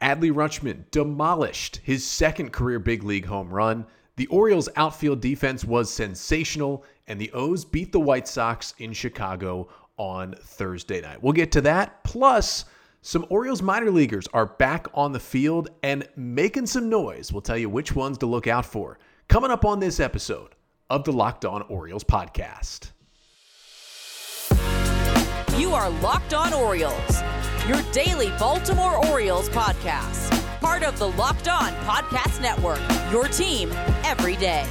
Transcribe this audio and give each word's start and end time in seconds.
Adley 0.00 0.32
Rutschman 0.32 0.84
demolished 0.90 1.80
his 1.82 2.06
second 2.06 2.52
career 2.52 2.78
big 2.78 3.02
league 3.04 3.26
home 3.26 3.50
run. 3.50 3.86
The 4.16 4.26
Orioles' 4.26 4.68
outfield 4.76 5.20
defense 5.20 5.64
was 5.64 5.92
sensational, 5.92 6.84
and 7.06 7.20
the 7.20 7.32
O's 7.32 7.64
beat 7.64 7.92
the 7.92 8.00
White 8.00 8.28
Sox 8.28 8.74
in 8.78 8.92
Chicago 8.92 9.68
on 9.96 10.34
Thursday 10.42 11.00
night. 11.00 11.22
We'll 11.22 11.32
get 11.32 11.52
to 11.52 11.60
that. 11.62 12.02
Plus, 12.04 12.64
some 13.02 13.26
Orioles 13.30 13.62
minor 13.62 13.90
leaguers 13.90 14.26
are 14.34 14.46
back 14.46 14.86
on 14.94 15.12
the 15.12 15.20
field 15.20 15.70
and 15.82 16.06
making 16.16 16.66
some 16.66 16.88
noise. 16.88 17.32
We'll 17.32 17.40
tell 17.40 17.58
you 17.58 17.68
which 17.68 17.94
ones 17.94 18.18
to 18.18 18.26
look 18.26 18.46
out 18.46 18.66
for. 18.66 18.98
Coming 19.28 19.50
up 19.50 19.64
on 19.64 19.80
this 19.80 20.00
episode 20.00 20.54
of 20.90 21.04
the 21.04 21.12
Locked 21.12 21.44
On 21.44 21.62
Orioles 21.62 22.04
podcast. 22.04 22.90
You 25.58 25.72
are 25.72 25.90
Locked 26.00 26.34
On 26.34 26.52
Orioles, 26.52 27.22
your 27.70 27.82
daily 27.92 28.30
Baltimore 28.30 28.96
Orioles 29.06 29.48
podcast. 29.48 30.32
Part 30.58 30.82
of 30.82 30.98
the 30.98 31.08
Locked 31.10 31.46
On 31.46 31.70
Podcast 31.84 32.42
Network, 32.42 32.80
your 33.12 33.28
team 33.28 33.70
every 34.02 34.34
day. 34.34 34.66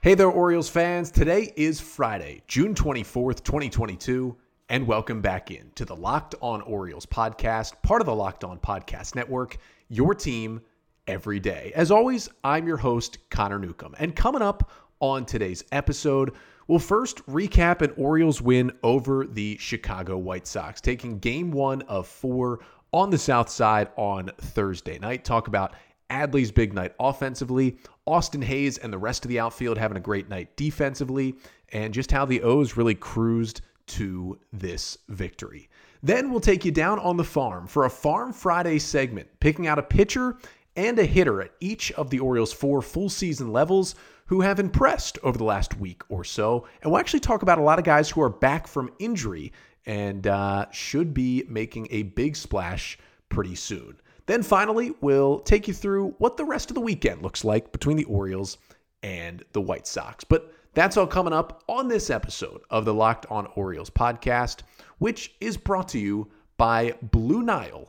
Hey 0.00 0.14
there, 0.14 0.28
Orioles 0.28 0.68
fans. 0.68 1.12
Today 1.12 1.52
is 1.54 1.80
Friday, 1.80 2.42
June 2.48 2.74
24th, 2.74 3.44
2022, 3.44 4.36
and 4.68 4.84
welcome 4.84 5.20
back 5.20 5.52
in 5.52 5.70
to 5.76 5.84
the 5.84 5.94
Locked 5.94 6.34
On 6.40 6.60
Orioles 6.62 7.06
podcast, 7.06 7.80
part 7.82 8.02
of 8.02 8.06
the 8.06 8.14
Locked 8.16 8.42
On 8.42 8.58
Podcast 8.58 9.14
Network, 9.14 9.58
your 9.88 10.12
team 10.12 10.60
every 11.06 11.38
day. 11.38 11.70
As 11.76 11.92
always, 11.92 12.28
I'm 12.42 12.66
your 12.66 12.78
host, 12.78 13.18
Connor 13.30 13.60
Newcomb. 13.60 13.94
And 14.00 14.16
coming 14.16 14.42
up 14.42 14.72
on 15.02 15.26
today's 15.26 15.62
episode, 15.72 16.32
We'll 16.68 16.78
first 16.78 17.26
recap 17.26 17.82
an 17.82 17.92
Orioles 17.96 18.40
win 18.40 18.70
over 18.82 19.26
the 19.26 19.58
Chicago 19.58 20.16
White 20.16 20.46
Sox, 20.46 20.80
taking 20.80 21.18
game 21.18 21.50
one 21.50 21.82
of 21.82 22.06
four 22.06 22.60
on 22.92 23.10
the 23.10 23.18
South 23.18 23.48
Side 23.48 23.88
on 23.96 24.30
Thursday 24.38 24.98
night. 24.98 25.24
Talk 25.24 25.48
about 25.48 25.74
Adley's 26.08 26.52
big 26.52 26.72
night 26.72 26.94
offensively, 27.00 27.78
Austin 28.06 28.42
Hays 28.42 28.78
and 28.78 28.92
the 28.92 28.98
rest 28.98 29.24
of 29.24 29.28
the 29.28 29.40
outfield 29.40 29.76
having 29.76 29.96
a 29.96 30.00
great 30.00 30.28
night 30.28 30.56
defensively, 30.56 31.34
and 31.72 31.92
just 31.92 32.12
how 32.12 32.24
the 32.24 32.42
O's 32.42 32.76
really 32.76 32.94
cruised 32.94 33.62
to 33.88 34.38
this 34.52 34.98
victory. 35.08 35.68
Then 36.02 36.30
we'll 36.30 36.40
take 36.40 36.64
you 36.64 36.70
down 36.70 36.98
on 37.00 37.16
the 37.16 37.24
farm 37.24 37.66
for 37.66 37.86
a 37.86 37.90
Farm 37.90 38.32
Friday 38.32 38.78
segment, 38.78 39.28
picking 39.40 39.66
out 39.66 39.78
a 39.78 39.82
pitcher 39.82 40.38
and 40.76 40.98
a 40.98 41.04
hitter 41.04 41.42
at 41.42 41.52
each 41.60 41.92
of 41.92 42.10
the 42.10 42.20
Orioles' 42.20 42.52
four 42.52 42.82
full 42.82 43.08
season 43.08 43.52
levels 43.52 43.94
who 44.32 44.40
have 44.40 44.58
impressed 44.58 45.18
over 45.22 45.36
the 45.36 45.44
last 45.44 45.78
week 45.78 46.00
or 46.08 46.24
so. 46.24 46.66
And 46.80 46.90
we'll 46.90 46.98
actually 46.98 47.20
talk 47.20 47.42
about 47.42 47.58
a 47.58 47.62
lot 47.62 47.78
of 47.78 47.84
guys 47.84 48.08
who 48.08 48.22
are 48.22 48.30
back 48.30 48.66
from 48.66 48.90
injury 48.98 49.52
and 49.84 50.26
uh, 50.26 50.70
should 50.70 51.12
be 51.12 51.44
making 51.50 51.88
a 51.90 52.04
big 52.04 52.34
splash 52.34 52.96
pretty 53.28 53.54
soon. 53.54 54.00
Then 54.24 54.42
finally, 54.42 54.94
we'll 55.02 55.40
take 55.40 55.68
you 55.68 55.74
through 55.74 56.14
what 56.16 56.38
the 56.38 56.46
rest 56.46 56.70
of 56.70 56.74
the 56.76 56.80
weekend 56.80 57.20
looks 57.20 57.44
like 57.44 57.72
between 57.72 57.98
the 57.98 58.04
Orioles 58.04 58.56
and 59.02 59.44
the 59.52 59.60
White 59.60 59.86
Sox. 59.86 60.24
But 60.24 60.50
that's 60.72 60.96
all 60.96 61.06
coming 61.06 61.34
up 61.34 61.62
on 61.68 61.88
this 61.88 62.08
episode 62.08 62.62
of 62.70 62.86
the 62.86 62.94
Locked 62.94 63.26
On 63.28 63.46
Orioles 63.54 63.90
podcast, 63.90 64.60
which 64.96 65.34
is 65.42 65.58
brought 65.58 65.88
to 65.88 65.98
you 65.98 66.30
by 66.56 66.94
BlueNile.com. 67.10 67.86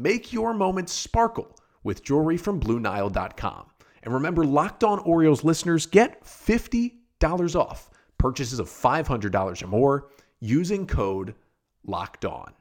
Make 0.00 0.32
your 0.32 0.54
moments 0.54 0.92
sparkle 0.92 1.58
with 1.82 2.04
jewelry 2.04 2.36
from 2.36 2.60
BlueNile.com. 2.60 3.70
And 4.06 4.14
remember, 4.14 4.44
Locked 4.44 4.84
On 4.84 5.00
Orioles 5.00 5.42
listeners 5.42 5.84
get 5.84 6.22
$50 6.24 7.56
off 7.56 7.90
purchases 8.18 8.60
of 8.60 8.68
$500 8.68 9.62
or 9.62 9.66
more 9.66 10.08
using 10.38 10.86
code 10.86 11.34
Locked 11.84 12.24
On. 12.24 12.52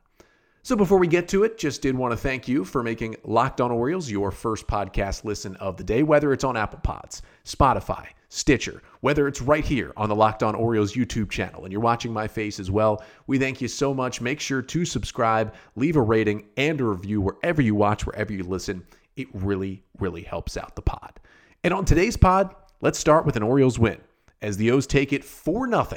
So 0.63 0.75
before 0.75 0.97
we 0.97 1.05
get 1.05 1.27
to 1.27 1.43
it, 1.43 1.59
just 1.59 1.83
did 1.83 1.95
want 1.95 2.11
to 2.13 2.17
thank 2.17 2.47
you 2.47 2.65
for 2.65 2.81
making 2.81 3.17
Locked 3.23 3.61
On 3.61 3.71
Orioles 3.71 4.09
your 4.09 4.31
first 4.31 4.65
podcast 4.65 5.23
listen 5.23 5.55
of 5.57 5.77
the 5.77 5.83
day, 5.83 6.01
whether 6.01 6.33
it's 6.33 6.43
on 6.43 6.57
Apple 6.57 6.79
Pods, 6.79 7.21
Spotify, 7.45 8.07
Stitcher, 8.29 8.81
whether 9.01 9.27
it's 9.27 9.39
right 9.39 9.63
here 9.63 9.93
on 9.95 10.09
the 10.09 10.15
Locked 10.15 10.41
On 10.41 10.55
Orioles 10.55 10.95
YouTube 10.95 11.29
channel 11.29 11.63
and 11.63 11.71
you're 11.71 11.79
watching 11.79 12.11
my 12.11 12.27
face 12.27 12.59
as 12.59 12.71
well. 12.71 13.03
We 13.27 13.37
thank 13.37 13.61
you 13.61 13.67
so 13.67 13.93
much. 13.93 14.19
Make 14.19 14.39
sure 14.39 14.63
to 14.63 14.83
subscribe, 14.83 15.53
leave 15.75 15.95
a 15.95 16.01
rating 16.01 16.47
and 16.57 16.81
a 16.81 16.85
review 16.85 17.21
wherever 17.21 17.61
you 17.61 17.75
watch, 17.75 18.07
wherever 18.07 18.33
you 18.33 18.43
listen. 18.43 18.83
It 19.15 19.27
really, 19.33 19.83
really 19.99 20.23
helps 20.23 20.57
out 20.57 20.75
the 20.75 20.81
pod. 20.81 21.19
And 21.65 21.73
on 21.73 21.83
today's 21.83 22.15
pod, 22.15 22.53
let's 22.81 22.99
start 22.99 23.25
with 23.25 23.37
an 23.37 23.41
Orioles 23.41 23.79
win 23.79 23.97
as 24.43 24.55
the 24.55 24.69
O's 24.69 24.85
take 24.85 25.11
it 25.13 25.23
4 25.23 25.67
0 25.67 25.87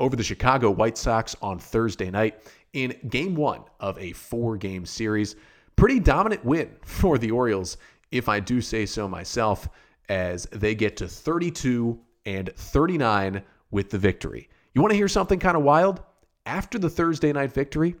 over 0.00 0.16
the 0.16 0.24
Chicago 0.24 0.68
White 0.68 0.98
Sox 0.98 1.36
on 1.40 1.60
Thursday 1.60 2.10
night 2.10 2.40
in 2.72 2.96
game 3.08 3.36
one 3.36 3.60
of 3.78 3.96
a 3.98 4.10
four 4.14 4.56
game 4.56 4.84
series. 4.84 5.36
Pretty 5.76 6.00
dominant 6.00 6.44
win 6.44 6.72
for 6.84 7.18
the 7.18 7.30
Orioles, 7.30 7.76
if 8.10 8.28
I 8.28 8.40
do 8.40 8.60
say 8.60 8.84
so 8.84 9.06
myself, 9.06 9.68
as 10.08 10.46
they 10.46 10.74
get 10.74 10.96
to 10.96 11.06
32 11.06 12.00
and 12.26 12.50
39 12.56 13.44
with 13.70 13.90
the 13.90 13.98
victory. 13.98 14.48
You 14.74 14.82
want 14.82 14.90
to 14.90 14.96
hear 14.96 15.06
something 15.06 15.38
kind 15.38 15.56
of 15.56 15.62
wild? 15.62 16.02
After 16.46 16.80
the 16.80 16.90
Thursday 16.90 17.32
night 17.32 17.52
victory, 17.52 17.94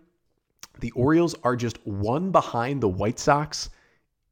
the 0.80 0.90
Orioles 0.90 1.36
are 1.44 1.54
just 1.54 1.86
one 1.86 2.32
behind 2.32 2.80
the 2.80 2.88
White 2.88 3.20
Sox 3.20 3.70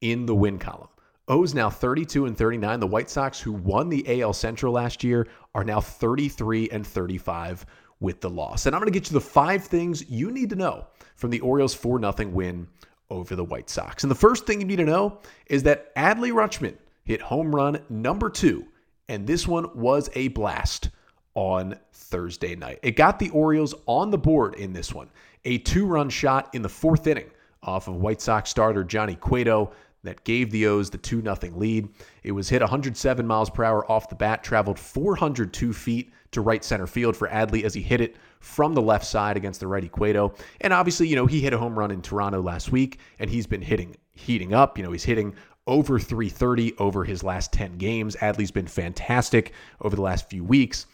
in 0.00 0.26
the 0.26 0.34
win 0.34 0.58
column. 0.58 0.88
O's 1.30 1.54
now 1.54 1.70
32 1.70 2.26
and 2.26 2.36
39. 2.36 2.80
The 2.80 2.86
White 2.88 3.08
Sox, 3.08 3.38
who 3.38 3.52
won 3.52 3.88
the 3.88 4.20
AL 4.20 4.32
Central 4.32 4.72
last 4.72 5.04
year, 5.04 5.28
are 5.54 5.62
now 5.62 5.80
33 5.80 6.68
and 6.70 6.84
35 6.84 7.64
with 8.00 8.20
the 8.20 8.28
loss. 8.28 8.66
And 8.66 8.74
I'm 8.74 8.80
going 8.80 8.92
to 8.92 8.98
get 8.98 9.08
you 9.08 9.14
the 9.14 9.20
five 9.20 9.64
things 9.64 10.10
you 10.10 10.32
need 10.32 10.50
to 10.50 10.56
know 10.56 10.88
from 11.14 11.30
the 11.30 11.38
Orioles 11.40 11.72
4 11.72 12.00
0 12.00 12.30
win 12.30 12.66
over 13.10 13.36
the 13.36 13.44
White 13.44 13.70
Sox. 13.70 14.02
And 14.02 14.10
the 14.10 14.16
first 14.16 14.44
thing 14.44 14.60
you 14.60 14.66
need 14.66 14.76
to 14.76 14.84
know 14.84 15.20
is 15.46 15.62
that 15.62 15.94
Adley 15.94 16.32
Rutschman 16.32 16.76
hit 17.04 17.20
home 17.20 17.54
run 17.54 17.80
number 17.88 18.28
two, 18.28 18.66
and 19.08 19.24
this 19.24 19.46
one 19.46 19.70
was 19.78 20.10
a 20.14 20.28
blast 20.28 20.90
on 21.34 21.78
Thursday 21.92 22.56
night. 22.56 22.80
It 22.82 22.96
got 22.96 23.20
the 23.20 23.30
Orioles 23.30 23.74
on 23.86 24.10
the 24.10 24.18
board 24.18 24.56
in 24.56 24.72
this 24.72 24.92
one. 24.92 25.08
A 25.44 25.58
two 25.58 25.86
run 25.86 26.10
shot 26.10 26.52
in 26.54 26.62
the 26.62 26.68
fourth 26.68 27.06
inning 27.06 27.30
off 27.62 27.86
of 27.86 27.96
White 27.96 28.20
Sox 28.20 28.50
starter 28.50 28.82
Johnny 28.82 29.14
Cueto 29.14 29.72
that 30.02 30.24
gave 30.24 30.50
the 30.50 30.66
O's 30.66 30.90
the 30.90 30.98
2 30.98 31.22
0 31.22 31.36
lead. 31.54 31.88
It 32.22 32.32
was 32.32 32.48
hit 32.48 32.60
107 32.60 33.26
miles 33.26 33.50
per 33.50 33.64
hour 33.64 33.90
off 33.90 34.08
the 34.08 34.14
bat, 34.14 34.42
traveled 34.42 34.78
402 34.78 35.72
feet 35.72 36.12
to 36.32 36.40
right 36.40 36.64
center 36.64 36.86
field 36.86 37.16
for 37.16 37.28
Adley 37.28 37.64
as 37.64 37.74
he 37.74 37.82
hit 37.82 38.00
it 38.00 38.16
from 38.40 38.74
the 38.74 38.82
left 38.82 39.04
side 39.04 39.36
against 39.36 39.60
the 39.60 39.66
righty 39.66 39.88
Cueto. 39.88 40.34
And 40.60 40.72
obviously, 40.72 41.08
you 41.08 41.16
know, 41.16 41.26
he 41.26 41.40
hit 41.40 41.52
a 41.52 41.58
home 41.58 41.78
run 41.78 41.90
in 41.90 42.02
Toronto 42.02 42.40
last 42.40 42.72
week 42.72 42.98
and 43.18 43.28
he's 43.28 43.46
been 43.46 43.62
hitting, 43.62 43.96
heating 44.12 44.54
up. 44.54 44.78
You 44.78 44.84
know, 44.84 44.92
he's 44.92 45.04
hitting 45.04 45.34
over 45.66 45.98
330 45.98 46.76
over 46.78 47.04
his 47.04 47.22
last 47.22 47.52
10 47.52 47.76
games. 47.76 48.16
Adley's 48.16 48.50
been 48.50 48.66
fantastic 48.66 49.52
over 49.80 49.94
the 49.94 50.02
last 50.02 50.30
few 50.30 50.44
weeks. 50.44 50.86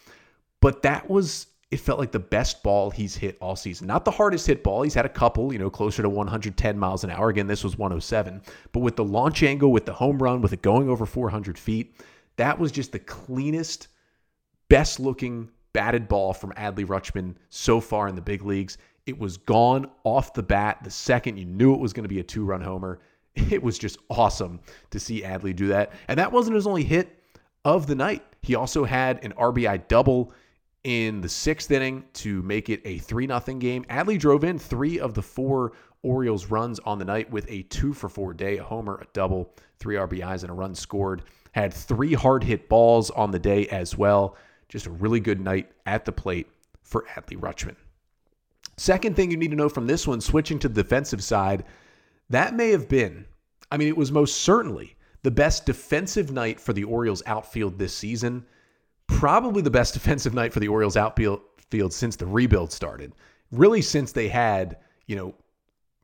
But 0.61 0.83
that 0.83 1.09
was 1.09 1.47
it 1.71 1.81
felt 1.81 1.99
like 1.99 2.13
the 2.13 2.19
best 2.19 2.63
ball 2.63 2.91
he's 2.91 3.17
hit 3.17 3.37
all 3.41 3.57
season. 3.57 3.89
Not 3.89 4.05
the 4.05 4.11
hardest 4.13 4.47
hit 4.47 4.63
ball. 4.63 4.83
He's 4.83 4.95
had 4.95 5.05
a 5.07 5.11
couple, 5.11 5.53
you 5.53 5.59
know, 5.59 5.69
closer 5.69 6.01
to 6.03 6.09
110 6.09 6.79
miles 6.79 7.03
an 7.03 7.11
hour. 7.11 7.29
Again, 7.29 7.49
this 7.49 7.65
was 7.65 7.77
107. 7.77 8.41
But 8.71 8.81
with 8.81 8.95
the 8.95 9.05
launch 9.05 9.43
angle, 9.43 9.73
with 9.73 9.85
the 9.85 9.93
home 9.93 10.23
run, 10.23 10.41
with 10.41 10.53
it 10.53 10.63
going 10.63 10.89
over 10.89 11.07
400 11.07 11.59
feet, 11.59 11.97
that 12.37 12.59
was 12.59 12.71
just 12.71 12.93
the 12.93 13.01
cleanest, 13.01 13.89
best 14.69 15.01
looking 15.01 15.51
batted 15.73 16.07
ball 16.07 16.33
from 16.33 16.53
Adley 16.53 16.87
Rutschman 16.87 17.35
so 17.49 17.81
far 17.81 18.07
in 18.07 18.15
the 18.15 18.23
big 18.23 18.45
leagues. 18.45 18.79
It 19.05 19.19
was 19.19 19.37
gone 19.37 19.91
off 20.05 20.35
the 20.35 20.43
bat 20.43 20.79
the 20.85 20.91
second 20.91 21.37
you 21.37 21.47
knew 21.47 21.75
it 21.75 21.81
was 21.81 21.93
going 21.93 22.05
to 22.05 22.09
be 22.09 22.21
a 22.21 22.25
two 22.25 22.45
run 22.45 22.61
homer. 22.61 23.01
It 23.51 23.63
was 23.63 23.79
just 23.79 23.99
awesome 24.09 24.61
to 24.89 24.99
see 24.99 25.21
Adley 25.21 25.55
do 25.55 25.67
that. 25.69 25.93
And 26.09 26.19
that 26.19 26.33
wasn't 26.33 26.55
his 26.55 26.67
only 26.67 26.85
hit 26.85 27.23
of 27.67 27.87
the 27.87 27.95
night. 27.95 28.25
He 28.41 28.55
also 28.55 28.85
had 28.85 29.23
an 29.23 29.33
RBI 29.33 29.89
double 29.89 30.33
in 30.87 31.21
the 31.21 31.29
sixth 31.29 31.73
inning 31.73 32.05
to 32.13 32.41
make 32.43 32.71
it 32.71 32.81
a 32.85 32.99
3 32.99 33.27
0 33.27 33.41
game. 33.59 33.85
Adley 33.91 34.17
drove 34.17 34.45
in 34.45 34.57
three 34.57 35.01
of 35.01 35.15
the 35.15 35.23
four 35.23 35.73
Orioles 36.03 36.47
runs 36.47 36.79
on 36.81 37.01
the 37.01 37.05
night 37.05 37.29
with 37.29 37.45
a 37.51 37.63
two 37.65 37.93
for 37.93 38.09
four 38.09 38.33
day, 38.33 38.59
a 38.59 38.63
homer, 38.63 38.95
a 39.03 39.07
double, 39.13 39.53
three 39.81 39.97
RBIs, 39.97 40.43
and 40.43 40.51
a 40.51 40.55
run 40.55 40.77
scored. 40.77 41.25
Had 41.51 41.75
three 41.75 42.15
hard 42.15 42.45
hit 42.45 42.69
balls 42.69 43.11
on 43.11 43.33
the 43.33 43.39
day 43.41 43.67
as 43.67 43.99
well. 43.99 44.37
Just 44.69 44.87
a 44.87 44.91
really 44.91 45.19
good 45.19 45.41
night 45.41 45.73
at 45.87 46.05
the 46.05 46.13
plate 46.13 46.47
for 46.85 47.05
Adley 47.17 47.37
Rutschman. 47.37 47.75
Second 48.77 49.17
thing 49.17 49.33
you 49.33 49.37
need 49.37 49.51
to 49.51 49.57
know 49.57 49.69
from 49.69 49.89
this 49.89 50.07
one, 50.07 50.21
switching 50.21 50.61
to 50.61 50.69
the 50.69 50.85
defensive 50.85 51.25
side, 51.25 51.65
that 52.31 52.55
may 52.55 52.71
have 52.71 52.89
been, 52.89 53.25
I 53.73 53.77
mean, 53.77 53.89
it 53.89 53.97
was 53.97 54.13
most 54.13 54.43
certainly 54.43 54.95
the 55.25 55.33
best 55.33 55.67
defensive 55.67 56.31
night 56.31 56.61
for 56.61 56.73
the 56.73 56.85
Orioles 56.85 57.25
outfield 57.27 57.77
this 57.77 57.95
season 57.95 58.47
probably 59.07 59.63
the 59.63 59.71
best 59.71 59.95
defensive 59.95 60.35
night 60.35 60.53
for 60.53 60.61
the 60.61 60.69
Orioles 60.69 60.97
outfield 60.97 61.41
since 61.91 62.17
the 62.17 62.27
rebuild 62.27 62.73
started. 62.73 63.13
Really, 63.53 63.83
since 63.83 64.13
they 64.13 64.29
had, 64.29 64.79
you 65.07 65.17
know, 65.17 65.35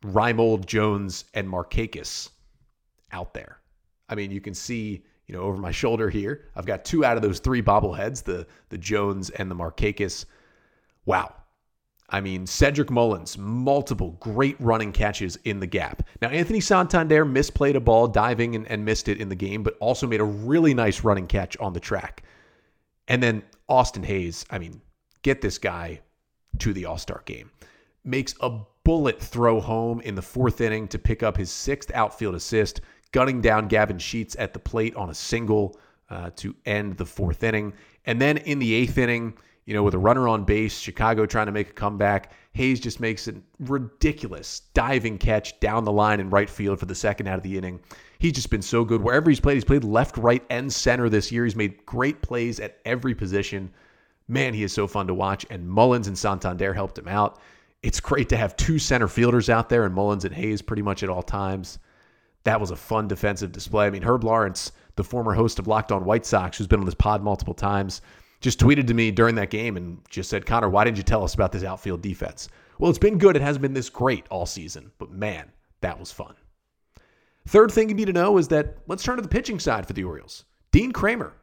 Reimold, 0.02 0.66
Jones, 0.66 1.24
and 1.34 1.48
Markakis 1.48 2.30
out 3.12 3.34
there. 3.34 3.58
I 4.08 4.14
mean, 4.14 4.30
you 4.30 4.40
can 4.40 4.54
see, 4.54 5.04
you 5.26 5.34
know, 5.34 5.42
over 5.42 5.56
my 5.56 5.70
shoulder 5.70 6.10
here, 6.10 6.48
I've 6.56 6.66
got 6.66 6.84
two 6.84 7.04
out 7.04 7.16
of 7.16 7.22
those 7.22 7.38
three 7.38 7.62
bobbleheads, 7.62 8.22
the 8.22 8.46
the 8.68 8.78
Jones 8.78 9.30
and 9.30 9.50
the 9.50 9.54
Markakis. 9.54 10.24
Wow. 11.04 11.34
I 12.12 12.20
mean, 12.20 12.46
Cedric 12.46 12.90
Mullins, 12.90 13.38
multiple 13.38 14.18
great 14.20 14.56
running 14.60 14.92
catches 14.92 15.36
in 15.44 15.60
the 15.60 15.66
gap. 15.66 16.06
Now, 16.20 16.28
Anthony 16.28 16.60
Santander 16.60 17.24
misplayed 17.24 17.74
a 17.74 17.80
ball 17.80 18.06
diving 18.06 18.54
and, 18.54 18.68
and, 18.68 18.84
missed 18.84 19.08
it 19.08 19.18
in 19.18 19.30
the 19.30 19.34
game, 19.34 19.62
but 19.62 19.78
also 19.80 20.06
made 20.06 20.20
a 20.20 20.24
really 20.24 20.74
nice 20.74 21.04
running 21.04 21.26
catch 21.26 21.56
on 21.56 21.72
the 21.72 21.80
track. 21.80 22.22
And 23.08 23.22
then 23.22 23.42
Austin 23.68 24.02
Hays, 24.02 24.44
I 24.50 24.58
mean, 24.58 24.80
get 25.22 25.40
this 25.40 25.58
guy 25.58 26.00
to 26.58 26.72
the 26.72 26.84
All 26.84 26.98
Star 26.98 27.22
game. 27.24 27.50
Makes 28.04 28.34
a 28.40 28.60
bullet 28.84 29.20
throw 29.20 29.60
home 29.60 30.00
in 30.00 30.14
the 30.14 30.22
fourth 30.22 30.60
inning 30.60 30.88
to 30.88 30.98
pick 30.98 31.22
up 31.22 31.36
his 31.36 31.50
sixth 31.50 31.90
outfield 31.94 32.34
assist, 32.34 32.80
gunning 33.12 33.40
down 33.40 33.68
Gavin 33.68 33.98
Sheets 33.98 34.36
at 34.38 34.52
the 34.52 34.58
plate 34.58 34.94
on 34.96 35.10
a 35.10 35.14
single 35.14 35.78
uh, 36.10 36.30
to 36.36 36.54
end 36.66 36.96
the 36.96 37.06
fourth 37.06 37.42
inning. 37.42 37.72
And 38.06 38.20
then 38.20 38.38
in 38.38 38.58
the 38.58 38.74
eighth 38.74 38.98
inning, 38.98 39.34
you 39.64 39.74
know, 39.74 39.82
with 39.82 39.94
a 39.94 39.98
runner 39.98 40.28
on 40.28 40.44
base, 40.44 40.78
Chicago 40.78 41.24
trying 41.24 41.46
to 41.46 41.52
make 41.52 41.70
a 41.70 41.72
comeback. 41.72 42.32
Hays 42.52 42.80
just 42.80 43.00
makes 43.00 43.28
a 43.28 43.34
ridiculous 43.60 44.60
diving 44.74 45.16
catch 45.18 45.58
down 45.60 45.84
the 45.84 45.92
line 45.92 46.20
in 46.20 46.30
right 46.30 46.50
field 46.50 46.80
for 46.80 46.86
the 46.86 46.94
second 46.94 47.28
out 47.28 47.36
of 47.36 47.44
the 47.44 47.56
inning. 47.56 47.80
He's 48.22 48.34
just 48.34 48.50
been 48.50 48.62
so 48.62 48.84
good 48.84 49.02
wherever 49.02 49.28
he's 49.28 49.40
played. 49.40 49.54
He's 49.54 49.64
played 49.64 49.82
left, 49.82 50.16
right, 50.16 50.44
and 50.48 50.72
center 50.72 51.08
this 51.08 51.32
year. 51.32 51.42
He's 51.42 51.56
made 51.56 51.84
great 51.84 52.22
plays 52.22 52.60
at 52.60 52.78
every 52.84 53.16
position. 53.16 53.68
Man, 54.28 54.54
he 54.54 54.62
is 54.62 54.72
so 54.72 54.86
fun 54.86 55.08
to 55.08 55.14
watch. 55.14 55.44
And 55.50 55.68
Mullins 55.68 56.06
and 56.06 56.16
Santander 56.16 56.72
helped 56.72 56.96
him 56.96 57.08
out. 57.08 57.40
It's 57.82 57.98
great 57.98 58.28
to 58.28 58.36
have 58.36 58.54
two 58.54 58.78
center 58.78 59.08
fielders 59.08 59.50
out 59.50 59.68
there 59.68 59.86
and 59.86 59.92
Mullins 59.92 60.24
and 60.24 60.32
Hays 60.32 60.62
pretty 60.62 60.82
much 60.82 61.02
at 61.02 61.08
all 61.08 61.24
times. 61.24 61.80
That 62.44 62.60
was 62.60 62.70
a 62.70 62.76
fun 62.76 63.08
defensive 63.08 63.50
display. 63.50 63.86
I 63.86 63.90
mean, 63.90 64.04
Herb 64.04 64.22
Lawrence, 64.22 64.70
the 64.94 65.02
former 65.02 65.34
host 65.34 65.58
of 65.58 65.66
Locked 65.66 65.90
On 65.90 66.04
White 66.04 66.24
Sox, 66.24 66.56
who's 66.56 66.68
been 66.68 66.78
on 66.78 66.86
this 66.86 66.94
pod 66.94 67.24
multiple 67.24 67.54
times, 67.54 68.02
just 68.40 68.60
tweeted 68.60 68.86
to 68.86 68.94
me 68.94 69.10
during 69.10 69.34
that 69.34 69.50
game 69.50 69.76
and 69.76 69.98
just 70.08 70.30
said, 70.30 70.46
Connor, 70.46 70.68
why 70.68 70.84
didn't 70.84 70.96
you 70.96 71.02
tell 71.02 71.24
us 71.24 71.34
about 71.34 71.50
this 71.50 71.64
outfield 71.64 72.02
defense? 72.02 72.48
Well, 72.78 72.88
it's 72.88 73.00
been 73.00 73.18
good. 73.18 73.34
It 73.34 73.42
hasn't 73.42 73.62
been 73.62 73.74
this 73.74 73.90
great 73.90 74.26
all 74.30 74.46
season, 74.46 74.92
but 74.98 75.10
man, 75.10 75.50
that 75.80 75.98
was 75.98 76.12
fun. 76.12 76.36
Third 77.48 77.72
thing 77.72 77.88
you 77.88 77.94
need 77.94 78.06
to 78.06 78.12
know 78.12 78.38
is 78.38 78.48
that 78.48 78.78
let's 78.86 79.02
turn 79.02 79.16
to 79.16 79.22
the 79.22 79.28
pitching 79.28 79.58
side 79.58 79.86
for 79.86 79.92
the 79.92 80.04
Orioles. 80.04 80.44
Dean 80.70 80.92
Kremer, 80.92 81.34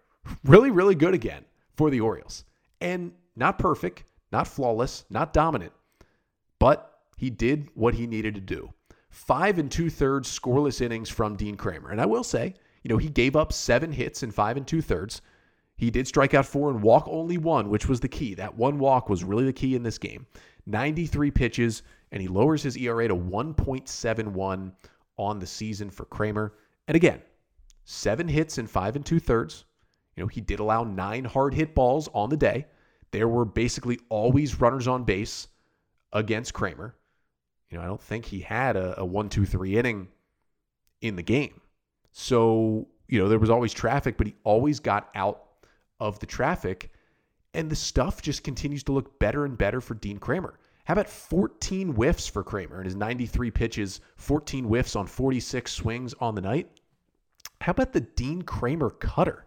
really, 0.43 0.71
really 0.71 0.95
good 0.95 1.13
again 1.13 1.45
for 1.75 1.89
the 1.89 2.01
Orioles. 2.01 2.45
And 2.81 3.11
not 3.35 3.59
perfect, 3.59 4.03
not 4.31 4.47
flawless, 4.47 5.05
not 5.09 5.33
dominant, 5.33 5.73
but 6.59 6.99
he 7.17 7.29
did 7.29 7.69
what 7.73 7.93
he 7.93 8.07
needed 8.07 8.35
to 8.35 8.41
do. 8.41 8.73
Five 9.09 9.57
and 9.57 9.71
two 9.71 9.89
thirds 9.89 10.29
scoreless 10.29 10.81
innings 10.81 11.09
from 11.09 11.35
Dean 11.35 11.55
Kremer. 11.55 11.89
And 11.89 11.99
I 11.99 12.05
will 12.05 12.23
say, 12.23 12.53
you 12.83 12.89
know, 12.89 12.97
he 12.97 13.09
gave 13.09 13.35
up 13.35 13.51
seven 13.51 13.91
hits 13.91 14.23
in 14.23 14.31
five 14.31 14.55
and 14.55 14.65
two 14.65 14.81
thirds. 14.81 15.21
He 15.75 15.89
did 15.89 16.07
strike 16.07 16.33
out 16.33 16.45
four 16.45 16.69
and 16.69 16.81
walk 16.81 17.07
only 17.07 17.37
one, 17.37 17.69
which 17.69 17.87
was 17.87 17.99
the 17.99 18.07
key. 18.07 18.33
That 18.35 18.55
one 18.55 18.79
walk 18.79 19.09
was 19.09 19.23
really 19.23 19.45
the 19.45 19.53
key 19.53 19.75
in 19.75 19.83
this 19.83 19.97
game. 19.97 20.27
93 20.65 21.31
pitches, 21.31 21.83
and 22.11 22.21
he 22.21 22.27
lowers 22.27 22.63
his 22.63 22.77
ERA 22.77 23.07
to 23.07 23.15
1.71 23.15 24.71
on 25.19 25.37
the 25.37 25.45
season 25.45 25.89
for 25.91 26.05
Kremer. 26.05 26.53
And 26.87 26.95
again, 26.95 27.21
seven 27.83 28.27
hits 28.27 28.57
in 28.57 28.65
five 28.65 28.95
and 28.95 29.05
two 29.05 29.19
thirds. 29.19 29.65
You 30.15 30.23
know, 30.23 30.27
he 30.27 30.41
did 30.41 30.59
allow 30.59 30.83
nine 30.83 31.25
hard 31.25 31.53
hit 31.53 31.75
balls 31.75 32.09
on 32.13 32.29
the 32.29 32.37
day. 32.37 32.65
There 33.11 33.27
were 33.27 33.45
basically 33.45 33.99
always 34.09 34.59
runners 34.59 34.87
on 34.87 35.03
base 35.03 35.47
against 36.13 36.53
Kremer. 36.53 36.95
You 37.69 37.77
know, 37.77 37.83
I 37.83 37.87
don't 37.87 38.01
think 38.01 38.25
he 38.25 38.39
had 38.39 38.75
a, 38.75 38.99
a 38.99 39.05
one, 39.05 39.29
two, 39.29 39.45
three 39.45 39.77
inning 39.77 40.07
in 41.01 41.15
the 41.15 41.23
game. 41.23 41.61
So, 42.11 42.87
you 43.07 43.19
know, 43.19 43.29
there 43.29 43.39
was 43.39 43.49
always 43.49 43.73
traffic, 43.73 44.17
but 44.17 44.27
he 44.27 44.35
always 44.43 44.79
got 44.79 45.09
out 45.15 45.43
of 45.99 46.19
the 46.19 46.25
traffic. 46.25 46.91
And 47.53 47.69
the 47.69 47.75
stuff 47.75 48.21
just 48.21 48.43
continues 48.43 48.83
to 48.83 48.91
look 48.91 49.19
better 49.19 49.45
and 49.45 49.57
better 49.57 49.81
for 49.81 49.95
Dean 49.95 50.17
Kremer. 50.17 50.59
How 50.89 50.93
about 50.93 51.07
14 51.07 51.89
whiffs 51.89 52.25
for 52.25 52.43
Kremer 52.43 52.79
in 52.79 52.85
his 52.85 52.95
93 52.95 53.51
pitches, 53.51 54.01
14 54.15 54.63
whiffs 54.63 54.95
on 54.95 55.05
46 55.05 55.71
swings 55.71 56.15
on 56.19 56.33
the 56.33 56.41
night? 56.41 56.67
How 57.61 57.73
about 57.73 57.93
the 57.93 58.01
Dean 58.01 58.41
Kremer 58.41 58.89
cutter? 58.89 59.45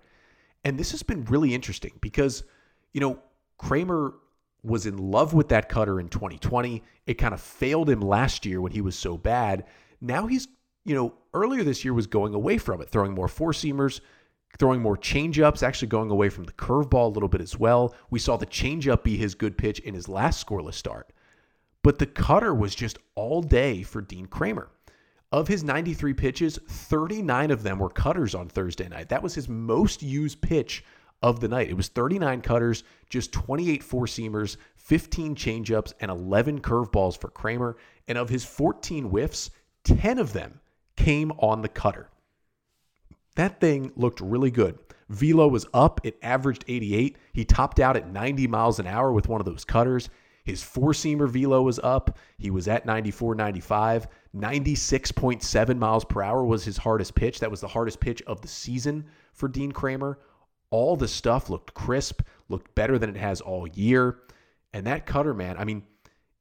And 0.64 0.78
this 0.78 0.92
has 0.92 1.02
been 1.02 1.24
really 1.24 1.52
interesting 1.52 1.98
because, 2.00 2.44
you 2.92 3.00
know, 3.00 3.18
Kremer 3.58 4.14
was 4.62 4.86
in 4.86 4.96
love 4.98 5.34
with 5.34 5.48
that 5.48 5.68
cutter 5.68 5.98
in 5.98 6.08
2020. 6.10 6.80
It 7.08 7.14
kind 7.14 7.34
of 7.34 7.40
failed 7.40 7.90
him 7.90 8.00
last 8.00 8.46
year 8.46 8.60
when 8.60 8.70
he 8.70 8.80
was 8.80 8.94
so 8.96 9.18
bad. 9.18 9.64
Now 10.00 10.28
he's, 10.28 10.46
you 10.84 10.94
know, 10.94 11.12
earlier 11.34 11.64
this 11.64 11.84
year 11.84 11.92
was 11.92 12.06
going 12.06 12.34
away 12.34 12.56
from 12.56 12.80
it, 12.80 12.88
throwing 12.88 13.14
more 13.14 13.26
four 13.26 13.50
seamers, 13.50 14.00
throwing 14.60 14.80
more 14.80 14.96
changeups, 14.96 15.64
actually 15.64 15.88
going 15.88 16.12
away 16.12 16.28
from 16.28 16.44
the 16.44 16.52
curveball 16.52 17.06
a 17.06 17.12
little 17.12 17.28
bit 17.28 17.40
as 17.40 17.58
well. 17.58 17.96
We 18.10 18.20
saw 18.20 18.36
the 18.36 18.46
changeup 18.46 19.02
be 19.02 19.16
his 19.16 19.34
good 19.34 19.58
pitch 19.58 19.80
in 19.80 19.92
his 19.92 20.08
last 20.08 20.46
scoreless 20.46 20.74
start. 20.74 21.12
But 21.82 21.98
the 21.98 22.06
cutter 22.06 22.54
was 22.54 22.74
just 22.74 22.98
all 23.14 23.42
day 23.42 23.82
for 23.82 24.00
Dean 24.00 24.26
Kremer. 24.26 24.70
Of 25.32 25.48
his 25.48 25.64
93 25.64 26.12
pitches, 26.12 26.58
39 26.68 27.50
of 27.50 27.62
them 27.62 27.78
were 27.78 27.88
cutters 27.88 28.34
on 28.34 28.48
Thursday 28.48 28.88
night. 28.88 29.08
That 29.08 29.22
was 29.22 29.34
his 29.34 29.48
most 29.48 30.02
used 30.02 30.42
pitch 30.42 30.84
of 31.22 31.40
the 31.40 31.48
night. 31.48 31.70
It 31.70 31.76
was 31.76 31.88
39 31.88 32.42
cutters, 32.42 32.84
just 33.08 33.32
28 33.32 33.82
four 33.82 34.06
seamers, 34.06 34.56
15 34.76 35.34
changeups, 35.34 35.94
and 36.00 36.10
11 36.10 36.60
curveballs 36.60 37.18
for 37.18 37.28
Kremer. 37.28 37.76
And 38.06 38.18
of 38.18 38.28
his 38.28 38.44
14 38.44 39.04
whiffs, 39.04 39.50
10 39.84 40.18
of 40.18 40.32
them 40.32 40.60
came 40.96 41.32
on 41.38 41.62
the 41.62 41.68
cutter. 41.68 42.10
That 43.36 43.60
thing 43.60 43.92
looked 43.96 44.20
really 44.20 44.50
good. 44.50 44.78
Velo 45.08 45.48
was 45.48 45.66
up. 45.72 46.00
It 46.04 46.18
averaged 46.22 46.64
88. 46.68 47.16
He 47.32 47.44
topped 47.44 47.80
out 47.80 47.96
at 47.96 48.10
90 48.10 48.46
miles 48.48 48.78
an 48.78 48.86
hour 48.86 49.12
with 49.12 49.28
one 49.28 49.40
of 49.40 49.46
those 49.46 49.64
cutters. 49.64 50.10
His 50.44 50.62
four 50.62 50.92
seamer 50.92 51.28
velo 51.28 51.62
was 51.62 51.78
up. 51.80 52.18
He 52.38 52.50
was 52.50 52.68
at 52.68 52.86
94, 52.86 53.34
95. 53.34 54.08
96.7 54.36 55.78
miles 55.78 56.04
per 56.04 56.22
hour 56.22 56.44
was 56.44 56.64
his 56.64 56.76
hardest 56.76 57.14
pitch. 57.14 57.40
That 57.40 57.50
was 57.50 57.60
the 57.60 57.68
hardest 57.68 58.00
pitch 58.00 58.22
of 58.22 58.40
the 58.40 58.48
season 58.48 59.04
for 59.32 59.48
Dean 59.48 59.72
Kremer. 59.72 60.18
All 60.70 60.96
the 60.96 61.08
stuff 61.08 61.50
looked 61.50 61.74
crisp, 61.74 62.22
looked 62.48 62.74
better 62.74 62.98
than 62.98 63.10
it 63.10 63.16
has 63.16 63.40
all 63.40 63.66
year. 63.68 64.20
And 64.72 64.86
that 64.86 65.06
cutter, 65.06 65.34
man, 65.34 65.56
I 65.58 65.64
mean, 65.64 65.84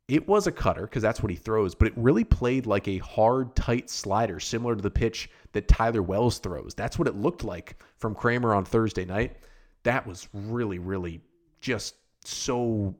it 0.07 0.27
was 0.27 0.47
a 0.47 0.51
cutter 0.51 0.81
because 0.81 1.01
that's 1.01 1.21
what 1.21 1.29
he 1.29 1.37
throws, 1.37 1.75
but 1.75 1.87
it 1.87 1.93
really 1.95 2.23
played 2.23 2.65
like 2.65 2.87
a 2.87 2.97
hard, 2.97 3.55
tight 3.55 3.89
slider, 3.89 4.39
similar 4.39 4.75
to 4.75 4.81
the 4.81 4.91
pitch 4.91 5.29
that 5.53 5.67
Tyler 5.67 6.01
Wells 6.01 6.39
throws. 6.39 6.73
That's 6.73 6.97
what 6.97 7.07
it 7.07 7.15
looked 7.15 7.43
like 7.43 7.81
from 7.97 8.15
Kremer 8.15 8.53
on 8.53 8.65
Thursday 8.65 9.05
night. 9.05 9.37
That 9.83 10.05
was 10.05 10.27
really, 10.33 10.79
really 10.79 11.21
just 11.61 11.95
so 12.25 12.95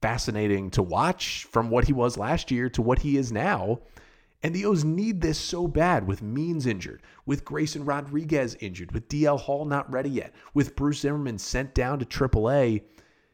fascinating 0.00 0.70
to 0.70 0.82
watch 0.82 1.44
from 1.50 1.70
what 1.70 1.86
he 1.86 1.92
was 1.92 2.16
last 2.16 2.50
year 2.50 2.68
to 2.70 2.82
what 2.82 3.00
he 3.00 3.16
is 3.16 3.32
now. 3.32 3.80
And 4.42 4.54
the 4.54 4.66
O's 4.66 4.84
need 4.84 5.20
this 5.20 5.38
so 5.38 5.66
bad 5.66 6.06
with 6.06 6.22
Means 6.22 6.66
injured, 6.66 7.02
with 7.26 7.44
Grayson 7.44 7.84
Rodriguez 7.84 8.56
injured, 8.60 8.92
with 8.92 9.08
DL 9.08 9.38
Hall 9.38 9.64
not 9.64 9.90
ready 9.90 10.10
yet, 10.10 10.32
with 10.54 10.76
Bruce 10.76 11.00
Zimmermann 11.00 11.38
sent 11.38 11.74
down 11.74 11.98
to 11.98 12.04
AAA. 12.04 12.82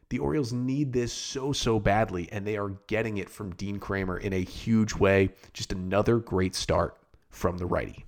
The 0.09 0.19
Orioles 0.19 0.51
need 0.53 0.93
this 0.93 1.13
so, 1.13 1.51
so 1.51 1.79
badly, 1.79 2.27
and 2.31 2.45
they 2.45 2.57
are 2.57 2.69
getting 2.87 3.17
it 3.17 3.29
from 3.29 3.53
Dean 3.55 3.79
Kremer 3.79 4.17
in 4.17 4.33
a 4.33 4.43
huge 4.43 4.95
way. 4.95 5.29
Just 5.53 5.71
another 5.71 6.17
great 6.17 6.55
start 6.55 6.97
from 7.29 7.57
the 7.57 7.65
righty. 7.65 8.05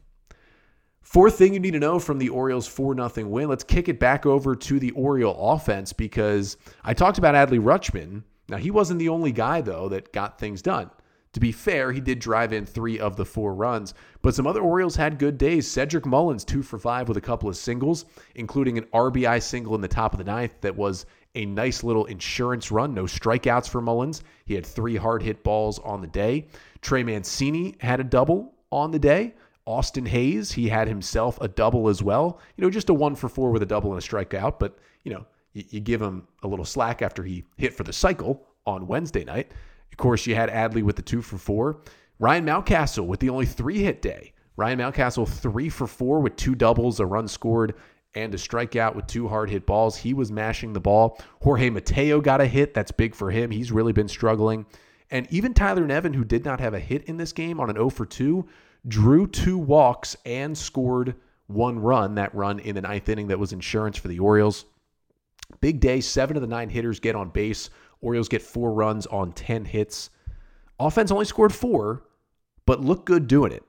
Fourth 1.02 1.38
thing 1.38 1.54
you 1.54 1.60
need 1.60 1.72
to 1.72 1.80
know 1.80 2.00
from 2.00 2.18
the 2.18 2.30
Orioles 2.30 2.68
4 2.68 2.96
0 2.96 3.28
win, 3.28 3.48
let's 3.48 3.64
kick 3.64 3.88
it 3.88 3.98
back 3.98 4.26
over 4.26 4.56
to 4.56 4.80
the 4.80 4.92
Oriole 4.92 5.54
offense 5.54 5.94
because 5.94 6.58
I 6.84 6.94
talked 6.94 7.18
about 7.18 7.34
Adley 7.34 7.62
Rutschman. 7.62 8.24
Now, 8.50 8.58
he 8.58 8.72
wasn't 8.72 9.00
the 9.00 9.10
only 9.10 9.32
guy, 9.32 9.62
though, 9.62 9.90
that 9.90 10.14
got 10.14 10.40
things 10.40 10.62
done. 10.62 10.90
To 11.34 11.40
be 11.40 11.52
fair, 11.52 11.92
he 11.92 12.00
did 12.00 12.20
drive 12.20 12.54
in 12.54 12.66
three 12.66 12.98
of 12.98 13.16
the 13.16 13.26
four 13.26 13.54
runs, 13.54 13.94
but 14.22 14.34
some 14.34 14.48
other 14.48 14.62
Orioles 14.62 14.96
had 14.96 15.20
good 15.20 15.38
days. 15.38 15.70
Cedric 15.70 16.06
Mullins, 16.06 16.44
two 16.44 16.64
for 16.64 16.80
five 16.80 17.08
with 17.08 17.18
a 17.18 17.22
couple 17.22 17.48
of 17.48 17.58
singles, 17.58 18.06
including 18.36 18.78
an 18.78 18.86
RBI 18.86 19.44
single 19.44 19.76
in 19.76 19.82
the 19.82 19.88
top 19.88 20.14
of 20.14 20.18
the 20.18 20.24
ninth 20.24 20.54
that 20.62 20.76
was 20.76 21.06
a 21.36 21.46
nice 21.46 21.84
little 21.84 22.06
insurance 22.06 22.72
run. 22.72 22.94
No 22.94 23.04
strikeouts 23.04 23.70
for 23.70 23.82
Mullins. 23.82 24.24
He 24.46 24.56
had 24.56 24.66
three 24.66 24.96
hard 24.96 25.22
hit 25.22 25.44
balls 25.44 25.78
on 25.80 26.02
the 26.02 26.08
day. 26.08 26.48
Trey 26.82 27.04
Mancini 27.04 27.76
had 27.82 28.00
a 28.00 28.04
double 28.04 28.56
on 28.72 28.90
the 28.90 28.98
day. 28.98 29.36
Austin 29.68 30.06
Hays, 30.06 30.54
he 30.54 30.70
had 30.70 30.88
himself 30.88 31.38
a 31.42 31.48
double 31.48 31.90
as 31.90 32.02
well. 32.02 32.40
You 32.56 32.64
know, 32.64 32.72
just 32.72 32.90
a 32.90 32.94
one 32.94 33.16
for 33.16 33.30
four 33.30 33.52
with 33.52 33.62
a 33.62 33.68
double 33.68 33.94
and 33.94 34.02
a 34.02 34.06
strikeout, 34.06 34.58
but, 34.58 34.80
you 35.04 35.14
know, 35.14 35.26
you, 35.70 35.80
give 35.80 36.02
him 36.02 36.28
a 36.44 36.48
little 36.48 36.66
slack 36.66 37.02
after 37.02 37.24
he 37.24 37.44
hit 37.58 37.74
for 37.74 37.84
the 37.84 37.94
cycle 37.94 38.46
on 38.66 38.88
Wednesday 38.88 39.24
night. 39.24 39.52
Of 39.92 39.98
course, 39.98 40.28
you 40.28 40.36
had 40.36 40.50
Adley 40.50 40.84
with 40.84 40.96
the 40.96 41.02
two 41.02 41.22
for 41.22 41.38
four. 41.38 41.82
Ryan 42.20 42.46
Mountcastle 42.46 43.06
with 43.06 43.20
the 43.20 43.30
only 43.30 43.46
three 43.46 43.80
hit 43.80 44.02
day. 44.02 44.34
Ryan 44.56 44.80
Mountcastle 44.80 45.28
three 45.28 45.70
for 45.70 45.88
four 45.88 46.20
with 46.20 46.36
two 46.36 46.56
doubles, 46.56 47.00
a 47.00 47.06
run 47.06 47.28
scored, 47.28 47.76
and 48.16 48.34
a 48.34 48.38
strikeout 48.38 48.96
with 48.96 49.06
two 49.08 49.28
hard 49.28 49.50
hit 49.50 49.66
balls. 49.66 49.96
He 49.96 50.14
was 50.14 50.32
mashing 50.32 50.74
the 50.74 50.80
ball. 50.80 51.20
Jorge 51.42 51.70
Mateo 51.70 52.20
got 52.20 52.42
a 52.42 52.48
hit. 52.48 52.74
That's 52.74 52.92
big 52.92 53.14
for 53.14 53.30
him. 53.30 53.52
He's 53.52 53.72
really 53.72 53.94
been 53.94 54.08
struggling. 54.08 54.66
And 55.12 55.28
even 55.30 55.54
Tyler 55.54 55.86
Nevin, 55.86 56.14
who 56.14 56.26
did 56.26 56.44
not 56.44 56.60
have 56.60 56.74
a 56.74 56.80
hit 56.80 57.04
in 57.04 57.18
this 57.18 57.32
game 57.32 57.60
on 57.60 57.70
an 57.70 57.76
0 57.76 57.90
for 57.90 58.06
2, 58.06 58.46
drew 58.88 59.28
two 59.28 59.58
walks 59.58 60.18
and 60.26 60.58
scored 60.58 61.16
one 61.48 61.80
run. 61.80 62.16
That 62.16 62.34
run 62.36 62.60
in 62.60 62.76
the 62.76 62.82
ninth 62.82 63.08
inning 63.10 63.28
that 63.28 63.40
was 63.40 63.54
insurance 63.54 63.98
for 63.98 64.08
the 64.08 64.20
Orioles. 64.20 64.66
Big 65.62 65.80
day. 65.80 66.02
Seven 66.02 66.36
of 66.38 66.42
the 66.42 66.48
nine 66.48 66.70
hitters 66.70 67.00
get 67.00 67.16
on 67.16 67.30
base. 67.30 67.70
Orioles 68.02 68.30
get 68.30 68.42
four 68.42 68.74
runs 68.74 69.08
on 69.08 69.32
10 69.32 69.66
hits. 69.66 70.10
Offense 70.80 71.12
only 71.12 71.26
scored 71.26 71.54
four, 71.54 72.04
but 72.66 72.82
looked 72.82 73.06
good 73.06 73.28
doing 73.28 73.52
it 73.52 73.64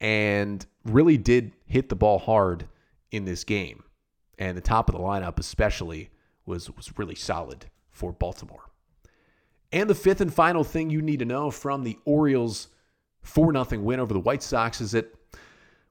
and 0.00 0.64
really 0.84 1.16
did 1.16 1.52
hit 1.64 1.88
the 1.88 1.96
ball 1.96 2.18
hard 2.18 2.68
in 3.10 3.24
this 3.24 3.44
game. 3.44 3.82
And 4.38 4.56
the 4.56 4.62
top 4.62 4.88
of 4.88 4.94
the 4.94 5.00
lineup, 5.00 5.38
especially, 5.38 6.10
was, 6.44 6.70
was 6.70 6.96
really 6.98 7.14
solid 7.14 7.66
for 7.90 8.12
Baltimore. 8.12 8.70
And 9.72 9.90
the 9.90 9.94
fifth 9.94 10.20
and 10.20 10.32
final 10.32 10.62
thing 10.62 10.90
you 10.90 11.02
need 11.02 11.18
to 11.18 11.24
know 11.24 11.50
from 11.50 11.82
the 11.82 11.98
Orioles' 12.04 12.68
4 13.22 13.52
0 13.52 13.82
win 13.82 13.98
over 13.98 14.12
the 14.12 14.20
White 14.20 14.42
Sox 14.42 14.80
is 14.80 14.92
that, 14.92 15.12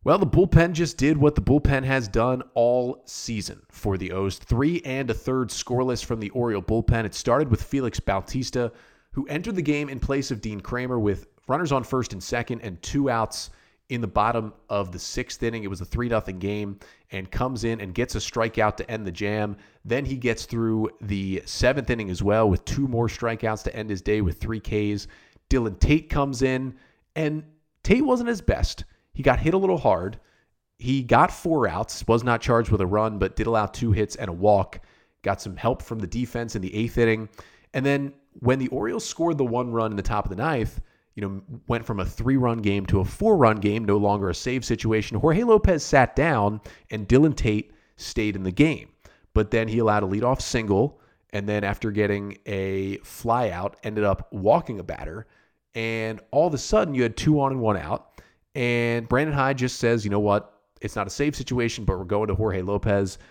well, 0.06 0.20
the 0.20 0.28
bullpen 0.28 0.74
just 0.74 0.98
did 0.98 1.18
what 1.18 1.34
the 1.34 1.42
bullpen 1.42 1.84
has 1.84 2.08
done 2.08 2.44
all 2.54 3.02
season 3.06 3.60
for 3.72 3.98
the 3.98 4.12
O's. 4.12 4.38
Three 4.38 4.80
and 4.86 5.10
a 5.10 5.16
third 5.16 5.50
scoreless 5.50 6.06
from 6.06 6.20
the 6.20 6.30
Oriole 6.30 6.62
bullpen. 6.62 7.06
It 7.06 7.16
started 7.16 7.50
with 7.50 7.64
Felix 7.64 8.00
Bautista, 8.00 8.72
who 9.14 9.26
entered 9.26 9.56
the 9.56 9.64
game 9.64 9.90
in 9.90 10.00
place 10.00 10.30
of 10.30 10.42
Dean 10.42 10.62
Kremer 10.62 11.00
with 11.00 11.26
runners 11.48 11.72
on 11.72 11.84
first 11.84 12.14
and 12.14 12.22
second 12.22 12.62
and 12.62 12.80
two 12.84 13.10
outs 13.10 13.50
in 13.90 14.00
the 14.00 14.08
bottom 14.08 14.54
of 14.70 14.92
the 14.92 15.00
sixth 15.00 15.42
inning. 15.42 15.64
It 15.64 15.72
was 15.72 15.82
a 15.82 15.86
3 15.86 16.10
0 16.10 16.22
game 16.38 16.80
and 17.12 17.32
comes 17.32 17.64
in 17.64 17.82
and 17.82 17.92
gets 17.92 18.14
a 18.14 18.20
strikeout 18.20 18.78
to 18.78 18.92
end 18.92 19.08
the 19.08 19.12
jam. 19.12 19.58
Then 19.86 20.06
he 20.06 20.18
gets 20.18 20.46
through 20.46 20.92
the 21.02 21.42
seventh 21.48 21.90
inning 21.90 22.12
as 22.12 22.22
well 22.22 22.48
with 22.48 22.64
two 22.64 22.88
more 22.88 23.08
strikeouts 23.08 23.64
to 23.64 23.76
end 23.76 23.90
his 23.90 24.04
day 24.04 24.22
with 24.22 24.40
three 24.40 24.60
Ks. 24.60 25.08
Dylan 25.50 25.80
Tate 25.80 26.12
comes 26.12 26.44
in, 26.44 26.76
and 27.16 27.44
Tate 27.82 28.06
wasn't 28.06 28.30
his 28.30 28.42
best. 28.42 28.86
He 29.16 29.24
got 29.24 29.40
hit 29.40 29.56
a 29.56 29.58
little 29.58 29.78
hard. 29.78 30.20
He 30.78 31.02
got 31.02 31.32
four 31.32 31.68
outs, 31.68 32.06
was 32.06 32.24
not 32.24 32.42
charged 32.42 32.70
with 32.70 32.82
a 32.82 32.86
run, 32.86 33.18
but 33.18 33.36
did 33.36 33.48
allow 33.48 33.66
two 33.66 33.94
hits 33.94 34.16
and 34.18 34.30
a 34.30 34.34
walk. 34.34 34.82
Got 35.24 35.42
some 35.42 35.56
help 35.56 35.82
from 35.82 36.00
the 36.00 36.08
defense 36.08 36.56
in 36.56 36.62
the 36.62 36.76
eighth 36.76 36.98
inning. 36.98 37.30
And 37.74 37.86
then 37.86 38.14
when 38.40 38.60
the 38.60 38.68
Orioles 38.68 39.06
scored 39.06 39.38
the 39.38 39.46
one 39.46 39.72
run 39.72 39.92
in 39.92 39.98
the 39.98 40.04
top 40.04 40.26
of 40.26 40.30
the 40.30 40.36
ninth, 40.36 40.82
you 41.16 41.22
know, 41.22 41.42
went 41.68 41.86
from 41.86 42.02
a 42.02 42.06
three 42.06 42.36
run 42.36 42.58
game 42.58 42.86
to 42.88 43.00
a 43.00 43.06
four 43.06 43.38
run 43.38 43.58
game, 43.58 43.86
no 43.86 43.98
longer 43.98 44.30
a 44.30 44.36
save 44.36 44.66
situation. 44.66 45.18
Jorge 45.18 45.44
Lopez 45.44 45.82
sat 45.82 46.14
down 46.16 46.60
and 46.92 47.08
Dylan 47.08 47.36
Tate 47.36 47.72
stayed 47.96 48.36
in 48.36 48.44
the 48.44 48.52
game. 48.52 48.90
But 49.34 49.50
then 49.50 49.70
he 49.70 49.80
allowed 49.80 50.04
a 50.04 50.08
leadoff 50.08 50.42
single. 50.42 51.00
And 51.32 51.48
then 51.48 51.64
after 51.64 51.90
getting 51.90 52.38
a 52.46 52.98
fly 52.98 53.50
out, 53.50 53.78
ended 53.84 54.04
up 54.04 54.32
walking 54.32 54.80
a 54.80 54.84
batter. 54.84 55.28
And 55.74 56.22
all 56.32 56.48
of 56.48 56.54
a 56.54 56.58
sudden, 56.58 56.94
you 56.94 57.04
had 57.04 57.18
two 57.18 57.40
on 57.42 57.54
and 57.54 57.62
one 57.62 57.78
out. 57.78 58.15
And 58.56 59.08
Brandon 59.10 59.36
Hyde 59.36 59.58
just 59.58 59.80
says, 59.80 60.06
you 60.06 60.10
know 60.10 60.20
what? 60.20 60.62
It's 60.82 60.96
not 60.96 61.08
a 61.08 61.12
safe 61.12 61.36
situation, 61.36 61.84
but 61.84 61.98
we're 61.98 62.06
going 62.06 62.30
to 62.30 62.36
Jorge 62.36 62.62
Lopez. 62.62 63.18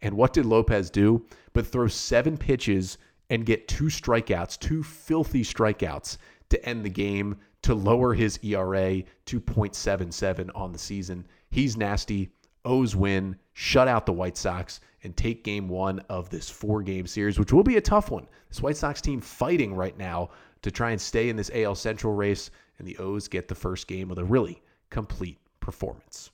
And 0.00 0.14
what 0.14 0.32
did 0.32 0.46
Lopez 0.46 0.88
do? 0.88 1.26
But 1.52 1.66
throw 1.66 1.86
seven 1.86 2.38
pitches 2.38 2.96
and 3.28 3.44
get 3.44 3.68
two 3.68 3.84
strikeouts, 3.84 4.58
two 4.58 4.82
filthy 4.82 5.42
strikeouts 5.42 6.16
to 6.48 6.64
end 6.66 6.82
the 6.82 6.88
game 6.88 7.36
to 7.60 7.74
lower 7.74 8.14
his 8.14 8.38
ERA 8.42 9.02
to 9.26 9.40
0.77 9.40 10.50
on 10.54 10.72
the 10.72 10.78
season. 10.78 11.26
He's 11.50 11.76
nasty. 11.76 12.30
O's 12.64 12.96
win, 12.96 13.36
shut 13.52 13.86
out 13.86 14.06
the 14.06 14.14
White 14.14 14.38
Sox, 14.38 14.80
and 15.04 15.14
take 15.14 15.44
game 15.44 15.68
one 15.68 16.00
of 16.08 16.30
this 16.30 16.48
four 16.48 16.82
game 16.82 17.06
series, 17.06 17.38
which 17.38 17.52
will 17.52 17.62
be 17.62 17.76
a 17.76 17.82
tough 17.82 18.10
one. 18.10 18.26
This 18.48 18.62
White 18.62 18.78
Sox 18.78 19.02
team 19.02 19.20
fighting 19.20 19.74
right 19.74 19.98
now 19.98 20.30
to 20.62 20.70
try 20.70 20.92
and 20.92 21.00
stay 21.00 21.28
in 21.28 21.36
this 21.36 21.50
AL 21.54 21.74
Central 21.74 22.14
race, 22.14 22.50
and 22.78 22.88
the 22.88 22.96
O's 22.96 23.28
get 23.28 23.46
the 23.46 23.54
first 23.54 23.86
game 23.86 24.10
of 24.10 24.16
the 24.16 24.24
really 24.24 24.62
complete 24.90 25.38
performance. 25.60 26.30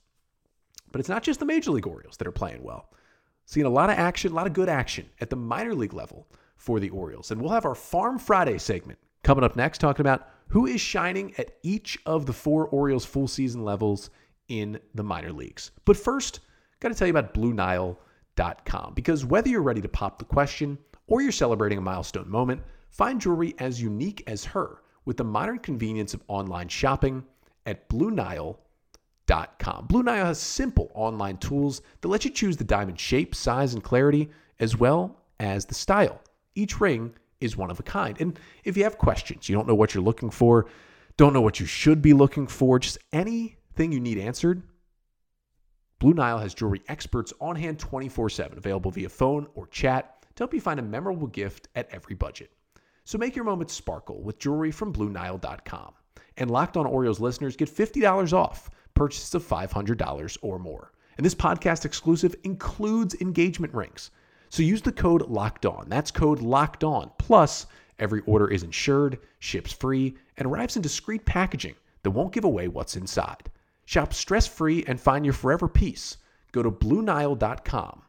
But 0.91 0.99
it's 0.99 1.09
not 1.09 1.23
just 1.23 1.39
the 1.39 1.45
Major 1.45 1.71
League 1.71 1.87
Orioles 1.87 2.17
that 2.17 2.27
are 2.27 2.31
playing 2.31 2.63
well. 2.63 2.89
Seeing 3.45 3.65
a 3.65 3.69
lot 3.69 3.89
of 3.89 3.97
action, 3.97 4.31
a 4.31 4.35
lot 4.35 4.47
of 4.47 4.53
good 4.53 4.69
action 4.69 5.09
at 5.19 5.29
the 5.29 5.35
minor 5.35 5.73
league 5.73 5.93
level 5.93 6.27
for 6.55 6.79
the 6.79 6.89
Orioles. 6.89 7.31
And 7.31 7.41
we'll 7.41 7.51
have 7.51 7.65
our 7.65 7.75
Farm 7.75 8.19
Friday 8.19 8.57
segment 8.57 8.99
Coming 9.23 9.45
up 9.45 9.55
next, 9.55 9.77
talking 9.77 10.01
about 10.01 10.27
who 10.49 10.65
is 10.65 10.81
shining 10.81 11.33
at 11.37 11.55
each 11.63 11.97
of 12.05 12.25
the 12.25 12.33
four 12.33 12.67
Orioles 12.67 13.05
full 13.05 13.27
season 13.27 13.63
levels 13.63 14.09
in 14.49 14.79
the 14.93 15.03
minor 15.03 15.31
leagues. 15.31 15.71
But 15.85 15.95
first, 15.95 16.41
got 16.81 16.89
to 16.89 16.95
tell 16.95 17.07
you 17.07 17.13
about 17.13 17.33
BlueNile.com 17.33 18.93
because 18.93 19.25
whether 19.25 19.47
you're 19.47 19.61
ready 19.61 19.81
to 19.81 19.87
pop 19.87 20.19
the 20.19 20.25
question 20.25 20.77
or 21.07 21.21
you're 21.21 21.31
celebrating 21.31 21.77
a 21.77 21.81
milestone 21.81 22.29
moment, 22.29 22.61
find 22.89 23.21
jewelry 23.21 23.55
as 23.59 23.81
unique 23.81 24.23
as 24.27 24.43
her 24.43 24.81
with 25.05 25.15
the 25.15 25.23
modern 25.23 25.59
convenience 25.59 26.13
of 26.13 26.21
online 26.27 26.67
shopping 26.67 27.23
at 27.65 27.87
BlueNile.com. 27.89 28.57
Blue 29.87 30.03
Nile 30.03 30.25
has 30.25 30.39
simple 30.39 30.91
online 30.93 31.37
tools 31.37 31.81
that 32.01 32.07
let 32.07 32.25
you 32.25 32.31
choose 32.31 32.57
the 32.57 32.63
diamond 32.63 32.99
shape, 32.99 33.33
size, 33.33 33.73
and 33.73 33.83
clarity, 33.83 34.29
as 34.59 34.77
well 34.77 35.19
as 35.39 35.65
the 35.65 35.73
style. 35.73 36.21
Each 36.55 36.79
ring 36.79 37.13
is 37.39 37.57
one 37.57 37.71
of 37.71 37.79
a 37.79 37.83
kind. 37.83 38.19
And 38.19 38.39
if 38.63 38.77
you 38.77 38.83
have 38.83 38.97
questions, 38.97 39.49
you 39.49 39.55
don't 39.55 39.67
know 39.67 39.75
what 39.75 39.93
you're 39.93 40.03
looking 40.03 40.29
for, 40.29 40.67
don't 41.17 41.33
know 41.33 41.41
what 41.41 41.59
you 41.59 41.65
should 41.65 42.01
be 42.01 42.13
looking 42.13 42.47
for, 42.47 42.79
just 42.79 42.97
anything 43.11 43.91
you 43.91 43.99
need 43.99 44.17
answered, 44.17 44.63
Blue 46.03 46.13
Nile 46.13 46.39
has 46.39 46.53
jewelry 46.53 46.81
experts 46.89 47.31
on 47.39 47.55
hand 47.55 47.79
24 47.79 48.29
7, 48.29 48.57
available 48.57 48.91
via 48.91 49.07
phone 49.07 49.47
or 49.55 49.67
chat 49.67 50.25
to 50.35 50.41
help 50.41 50.53
you 50.53 50.59
find 50.59 50.77
a 50.77 50.83
memorable 50.83 51.27
gift 51.27 51.69
at 51.75 51.87
every 51.93 52.13
budget. 52.13 52.51
So 53.05 53.17
make 53.17 53.37
your 53.37 53.45
moments 53.45 53.73
sparkle 53.73 54.21
with 54.21 54.37
jewelry 54.37 54.71
from 54.71 54.91
BlueNile.com. 54.91 55.93
And 56.37 56.49
Locked 56.49 56.77
On 56.77 56.85
Orioles 56.85 57.19
listeners 57.19 57.55
get 57.55 57.69
$50 57.69 58.33
off 58.33 58.69
purchases 58.93 59.35
of 59.35 59.43
$500 59.43 60.37
or 60.41 60.59
more. 60.59 60.91
And 61.17 61.25
this 61.25 61.35
podcast 61.35 61.85
exclusive 61.85 62.35
includes 62.43 63.15
engagement 63.21 63.73
rings. 63.73 64.11
So 64.49 64.63
use 64.63 64.81
the 64.81 64.91
code 64.91 65.23
locked 65.29 65.65
on. 65.65 65.89
That's 65.89 66.11
code 66.11 66.39
locked 66.39 66.83
on. 66.83 67.11
Plus, 67.17 67.65
every 67.99 68.21
order 68.25 68.49
is 68.49 68.63
insured, 68.63 69.19
ships 69.39 69.73
free, 69.73 70.15
and 70.37 70.47
arrives 70.47 70.75
in 70.75 70.81
discreet 70.81 71.25
packaging 71.25 71.75
that 72.03 72.11
won't 72.11 72.33
give 72.33 72.43
away 72.43 72.67
what's 72.67 72.95
inside. 72.95 73.49
Shop 73.85 74.13
stress 74.13 74.47
free 74.47 74.83
and 74.87 74.99
find 74.99 75.25
your 75.25 75.33
forever 75.33 75.67
piece. 75.67 76.17
Go 76.51 76.63
to 76.63 76.71
BlueNile.com 76.71 78.01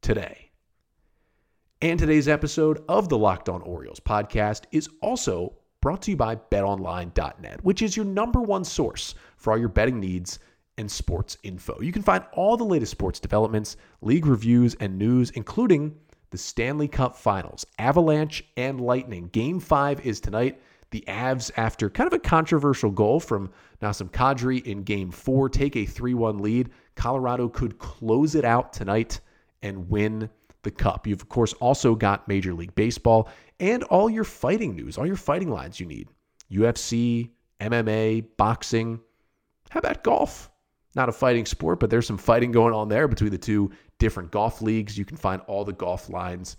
today. 0.00 0.50
And 1.80 1.98
today's 1.98 2.28
episode 2.28 2.84
of 2.88 3.08
the 3.08 3.18
Locked 3.18 3.48
On 3.48 3.62
Orioles 3.62 4.00
podcast 4.00 4.64
is 4.70 4.88
also 5.00 5.54
brought 5.82 6.00
to 6.02 6.12
you 6.12 6.16
by 6.16 6.36
betonline.net, 6.36 7.62
which 7.62 7.82
is 7.82 7.94
your 7.94 8.06
number 8.06 8.40
one 8.40 8.64
source 8.64 9.14
for 9.36 9.52
all 9.52 9.58
your 9.58 9.68
betting 9.68 10.00
needs 10.00 10.38
and 10.78 10.90
sports 10.90 11.36
info. 11.42 11.78
You 11.82 11.92
can 11.92 12.02
find 12.02 12.24
all 12.32 12.56
the 12.56 12.64
latest 12.64 12.92
sports 12.92 13.20
developments, 13.20 13.76
league 14.00 14.24
reviews, 14.24 14.74
and 14.76 14.96
news, 14.96 15.30
including 15.32 15.94
the 16.30 16.38
Stanley 16.38 16.88
Cup 16.88 17.14
Finals. 17.14 17.66
Avalanche 17.78 18.42
and 18.56 18.80
Lightning. 18.80 19.28
Game 19.28 19.60
five 19.60 20.00
is 20.06 20.18
tonight. 20.18 20.62
The 20.90 21.04
Avs, 21.08 21.50
after 21.56 21.90
kind 21.90 22.06
of 22.06 22.12
a 22.12 22.18
controversial 22.18 22.90
goal 22.90 23.20
from 23.20 23.50
Nazem 23.82 24.10
Kadri 24.10 24.64
in 24.64 24.82
game 24.82 25.10
four, 25.10 25.48
take 25.48 25.76
a 25.76 25.84
3 25.84 26.14
1 26.14 26.38
lead. 26.38 26.70
Colorado 26.94 27.48
could 27.48 27.78
close 27.78 28.34
it 28.34 28.44
out 28.44 28.72
tonight 28.72 29.20
and 29.62 29.88
win 29.88 30.28
the 30.62 30.70
cup. 30.70 31.06
You've, 31.06 31.22
of 31.22 31.28
course, 31.28 31.52
also 31.54 31.94
got 31.94 32.28
Major 32.28 32.54
League 32.54 32.74
Baseball 32.74 33.28
and 33.60 33.82
all 33.84 34.08
your 34.08 34.24
fighting 34.24 34.74
news, 34.74 34.98
all 34.98 35.06
your 35.06 35.16
fighting 35.16 35.50
lines 35.50 35.78
you 35.80 35.86
need 35.86 36.08
UFC, 36.50 37.30
MMA, 37.60 38.26
boxing. 38.36 39.00
How 39.70 39.78
about 39.78 40.04
golf? 40.04 40.50
not 40.94 41.08
a 41.08 41.12
fighting 41.12 41.46
sport, 41.46 41.80
but 41.80 41.90
there's 41.90 42.06
some 42.06 42.18
fighting 42.18 42.52
going 42.52 42.74
on 42.74 42.88
there 42.88 43.08
between 43.08 43.30
the 43.30 43.38
two 43.38 43.70
different 43.98 44.30
golf 44.30 44.60
leagues. 44.60 44.98
You 44.98 45.04
can 45.04 45.16
find 45.16 45.40
all 45.46 45.64
the 45.64 45.72
golf 45.72 46.08
lines 46.10 46.56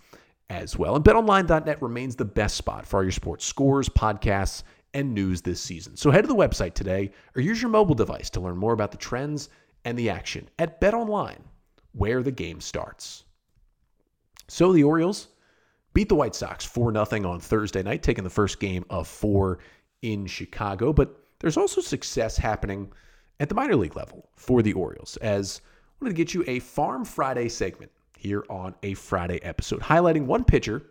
as 0.50 0.76
well. 0.76 0.96
And 0.96 1.04
betonline.net 1.04 1.80
remains 1.80 2.16
the 2.16 2.24
best 2.24 2.56
spot 2.56 2.86
for 2.86 2.98
all 2.98 3.02
your 3.02 3.12
sports 3.12 3.44
scores, 3.44 3.88
podcasts, 3.88 4.62
and 4.92 5.14
news 5.14 5.42
this 5.42 5.60
season. 5.60 5.96
So 5.96 6.10
head 6.10 6.22
to 6.22 6.28
the 6.28 6.34
website 6.34 6.74
today 6.74 7.10
or 7.34 7.42
use 7.42 7.60
your 7.60 7.70
mobile 7.70 7.94
device 7.94 8.30
to 8.30 8.40
learn 8.40 8.56
more 8.56 8.72
about 8.72 8.90
the 8.90 8.96
trends 8.96 9.48
and 9.84 9.98
the 9.98 10.10
action 10.10 10.48
at 10.58 10.80
BetOnline, 10.80 11.40
where 11.92 12.22
the 12.22 12.32
game 12.32 12.60
starts. 12.60 13.23
So 14.48 14.72
the 14.72 14.84
Orioles 14.84 15.28
beat 15.94 16.08
the 16.08 16.14
White 16.14 16.34
Sox 16.34 16.64
4 16.64 16.92
0 16.92 17.30
on 17.30 17.40
Thursday 17.40 17.82
night, 17.82 18.02
taking 18.02 18.24
the 18.24 18.30
first 18.30 18.60
game 18.60 18.84
of 18.90 19.08
four 19.08 19.60
in 20.02 20.26
Chicago. 20.26 20.92
But 20.92 21.16
there's 21.40 21.56
also 21.56 21.80
success 21.80 22.36
happening 22.36 22.92
at 23.40 23.48
the 23.48 23.54
minor 23.54 23.76
league 23.76 23.96
level 23.96 24.28
for 24.36 24.62
the 24.62 24.72
Orioles 24.72 25.16
as 25.18 25.60
I 25.64 26.04
wanted 26.04 26.16
to 26.16 26.24
get 26.24 26.34
you 26.34 26.44
a 26.46 26.58
Farm 26.60 27.04
Friday 27.04 27.48
segment 27.48 27.90
here 28.18 28.44
on 28.48 28.74
a 28.82 28.94
Friday 28.94 29.38
episode, 29.42 29.80
highlighting 29.80 30.26
one 30.26 30.44
pitcher 30.44 30.82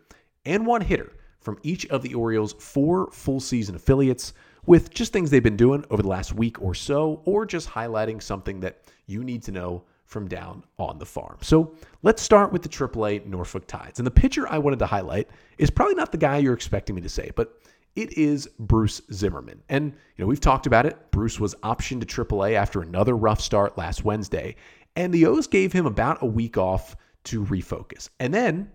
and 0.46 0.66
one 0.66 0.82
hitter 0.82 1.12
from 1.40 1.60
each 1.64 1.86
of 1.88 2.02
the 2.02 2.14
Orioles' 2.14 2.54
four 2.54 3.12
full 3.12 3.40
season 3.40 3.76
affiliates 3.76 4.34
with 4.66 4.94
just 4.94 5.12
things 5.12 5.30
they've 5.30 5.44
been 5.44 5.58
doing 5.58 5.84
over 5.90 6.02
the 6.02 6.08
last 6.08 6.34
week 6.34 6.62
or 6.62 6.74
so, 6.74 7.22
or 7.26 7.46
just 7.46 7.70
highlighting 7.70 8.22
something 8.22 8.62
that 8.62 8.84
you 9.08 9.24
need 9.24 9.44
to 9.44 9.52
know 9.52 9.84
from 10.14 10.30
down 10.30 10.64
on 10.78 11.00
the 11.00 11.06
farm. 11.06 11.38
So 11.42 11.76
let's 12.04 12.22
start 12.22 12.54
with 12.54 12.62
the 12.62 12.70
AAA 12.70 13.26
Norfolk 13.26 13.68
Tides. 13.68 14.00
And 14.00 14.08
the 14.08 14.12
pitcher 14.12 14.48
I 14.48 14.60
wanted 14.60 14.80
to 14.80 14.86
highlight 14.86 15.28
is 15.58 15.70
probably 15.70 15.96
not 15.96 16.12
the 16.12 16.18
guy 16.18 16.38
you're 16.38 16.54
expecting 16.54 16.96
me 16.96 17.02
to 17.02 17.10
say, 17.10 17.32
but 17.36 17.60
it 17.96 18.18
is 18.18 18.48
Bruce 18.60 19.02
Zimmermann. 19.12 19.62
And, 19.70 19.92
you 20.16 20.24
know, 20.24 20.28
we've 20.28 20.40
talked 20.40 20.68
about 20.68 20.86
it. 20.86 21.12
Bruce 21.12 21.40
was 21.40 21.56
optioned 21.56 22.08
to 22.08 22.26
AAA 22.26 22.54
after 22.54 22.82
another 22.82 23.18
rough 23.18 23.42
start 23.42 23.78
last 23.78 24.06
Wednesday, 24.06 24.56
and 24.96 25.14
the 25.14 25.26
O's 25.26 25.48
gave 25.48 25.74
him 25.74 25.86
about 25.86 26.22
a 26.22 26.28
week 26.28 26.58
off 26.58 26.96
to 27.26 27.44
refocus. 27.46 28.10
And 28.20 28.34
then 28.34 28.72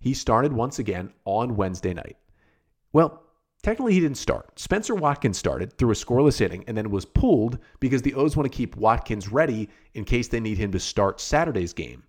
he 0.00 0.14
started 0.14 0.52
once 0.52 0.78
again 0.78 1.12
on 1.24 1.56
Wednesday 1.56 1.94
night. 1.94 2.16
Well, 2.92 3.22
technically 3.62 3.94
he 3.94 4.00
didn't 4.00 4.16
start. 4.16 4.58
Spencer 4.58 4.94
Watkins 4.94 5.38
started 5.38 5.72
through 5.72 5.90
a 5.90 5.94
scoreless 5.94 6.40
inning 6.40 6.64
and 6.66 6.76
then 6.76 6.90
was 6.90 7.04
pulled 7.04 7.58
because 7.78 8.02
the 8.02 8.14
O's 8.14 8.36
want 8.36 8.50
to 8.50 8.56
keep 8.56 8.76
Watkins 8.76 9.28
ready 9.28 9.68
in 9.94 10.04
case 10.04 10.28
they 10.28 10.40
need 10.40 10.58
him 10.58 10.72
to 10.72 10.80
start 10.80 11.20
Saturday's 11.20 11.72
game 11.72 12.02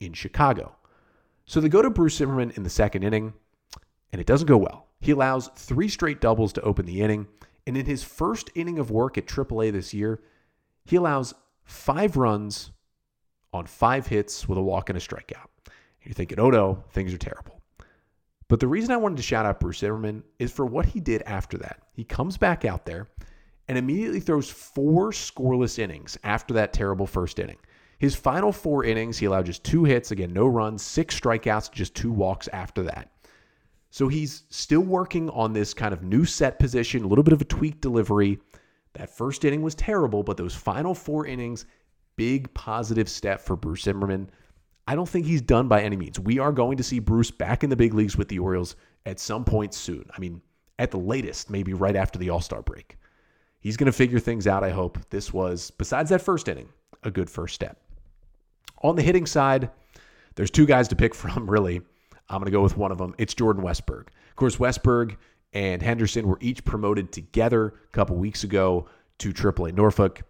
in 0.00 0.12
Chicago. 0.12 0.76
So 1.46 1.60
they 1.60 1.68
go 1.68 1.82
to 1.82 1.90
Bruce 1.90 2.16
Zimmermann 2.16 2.52
in 2.56 2.62
the 2.64 2.70
second 2.70 3.04
inning, 3.04 3.32
and 4.12 4.20
it 4.20 4.26
doesn't 4.26 4.48
go 4.48 4.56
well. 4.56 4.88
He 5.00 5.12
allows 5.12 5.48
three 5.54 5.88
straight 5.88 6.20
doubles 6.20 6.52
to 6.54 6.62
open 6.62 6.86
the 6.86 7.00
inning, 7.00 7.28
and 7.66 7.76
in 7.76 7.86
his 7.86 8.02
first 8.02 8.50
inning 8.54 8.78
of 8.78 8.90
work 8.90 9.16
at 9.16 9.26
AAA 9.26 9.72
this 9.72 9.94
year, 9.94 10.20
he 10.84 10.96
allows 10.96 11.34
five 11.64 12.16
runs 12.16 12.72
on 13.52 13.66
five 13.66 14.06
hits 14.06 14.48
with 14.48 14.58
a 14.58 14.62
walk 14.62 14.88
and 14.88 14.96
a 14.96 15.00
strikeout. 15.00 15.48
You're 16.02 16.14
thinking, 16.14 16.38
oh 16.38 16.50
no, 16.50 16.84
things 16.92 17.12
are 17.12 17.18
terrible. 17.18 17.55
But 18.48 18.60
the 18.60 18.68
reason 18.68 18.92
I 18.92 18.96
wanted 18.96 19.16
to 19.16 19.22
shout 19.22 19.46
out 19.46 19.60
Bruce 19.60 19.78
Zimmermann 19.78 20.22
is 20.38 20.52
for 20.52 20.66
what 20.66 20.86
he 20.86 21.00
did 21.00 21.22
after 21.22 21.58
that. 21.58 21.80
He 21.92 22.04
comes 22.04 22.36
back 22.36 22.64
out 22.64 22.86
there 22.86 23.08
and 23.68 23.76
immediately 23.76 24.20
throws 24.20 24.48
four 24.48 25.10
scoreless 25.10 25.78
innings 25.78 26.16
after 26.22 26.54
that 26.54 26.72
terrible 26.72 27.06
first 27.06 27.38
inning. 27.38 27.58
His 27.98 28.14
final 28.14 28.52
four 28.52 28.84
innings, 28.84 29.18
he 29.18 29.26
allowed 29.26 29.46
just 29.46 29.64
two 29.64 29.84
hits, 29.84 30.10
again, 30.10 30.32
no 30.32 30.46
runs, 30.46 30.82
six 30.82 31.18
strikeouts, 31.18 31.72
just 31.72 31.94
two 31.94 32.12
walks 32.12 32.46
after 32.48 32.82
that. 32.84 33.10
So 33.90 34.08
he's 34.08 34.42
still 34.50 34.82
working 34.82 35.30
on 35.30 35.52
this 35.52 35.72
kind 35.72 35.94
of 35.94 36.02
new 36.02 36.24
set 36.24 36.58
position, 36.58 37.04
a 37.04 37.06
little 37.06 37.24
bit 37.24 37.32
of 37.32 37.40
a 37.40 37.46
tweaked 37.46 37.80
delivery. 37.80 38.38
That 38.92 39.16
first 39.16 39.44
inning 39.44 39.62
was 39.62 39.74
terrible, 39.74 40.22
but 40.22 40.36
those 40.36 40.54
final 40.54 40.94
four 40.94 41.26
innings, 41.26 41.64
big 42.16 42.52
positive 42.54 43.08
step 43.08 43.40
for 43.40 43.56
Bruce 43.56 43.82
Zimmermann. 43.82 44.30
I 44.86 44.94
don't 44.94 45.08
think 45.08 45.26
he's 45.26 45.42
done 45.42 45.68
by 45.68 45.82
any 45.82 45.96
means. 45.96 46.18
We 46.20 46.38
are 46.38 46.52
going 46.52 46.76
to 46.76 46.82
see 46.84 47.00
Bruce 47.00 47.30
back 47.30 47.64
in 47.64 47.70
the 47.70 47.76
big 47.76 47.92
leagues 47.92 48.16
with 48.16 48.28
the 48.28 48.38
Orioles 48.38 48.76
at 49.04 49.18
some 49.18 49.44
point 49.44 49.74
soon. 49.74 50.08
I 50.16 50.20
mean, 50.20 50.40
at 50.78 50.90
the 50.90 50.98
latest, 50.98 51.50
maybe 51.50 51.74
right 51.74 51.96
after 51.96 52.18
the 52.18 52.30
All 52.30 52.40
Star 52.40 52.62
break. 52.62 52.96
He's 53.60 53.76
going 53.76 53.86
to 53.86 53.92
figure 53.92 54.20
things 54.20 54.46
out, 54.46 54.62
I 54.62 54.70
hope. 54.70 54.98
This 55.10 55.32
was, 55.32 55.72
besides 55.72 56.10
that 56.10 56.22
first 56.22 56.46
inning, 56.46 56.68
a 57.02 57.10
good 57.10 57.28
first 57.28 57.54
step. 57.54 57.80
On 58.82 58.94
the 58.94 59.02
hitting 59.02 59.26
side, 59.26 59.70
there's 60.36 60.50
two 60.50 60.66
guys 60.66 60.86
to 60.88 60.96
pick 60.96 61.14
from, 61.16 61.50
really. 61.50 61.80
I'm 62.28 62.38
going 62.38 62.46
to 62.46 62.50
go 62.50 62.62
with 62.62 62.76
one 62.76 62.92
of 62.92 62.98
them. 62.98 63.14
It's 63.18 63.34
Jordan 63.34 63.62
Westburg. 63.62 64.08
Of 64.30 64.36
course, 64.36 64.56
Westburg 64.56 65.16
and 65.52 65.80
Henderson 65.80 66.28
were 66.28 66.38
each 66.40 66.64
promoted 66.64 67.12
together 67.12 67.74
a 67.88 67.92
couple 67.92 68.16
weeks 68.16 68.44
ago 68.44 68.86
to 69.18 69.32
AAA 69.32 69.74
Norfolk. 69.74 70.22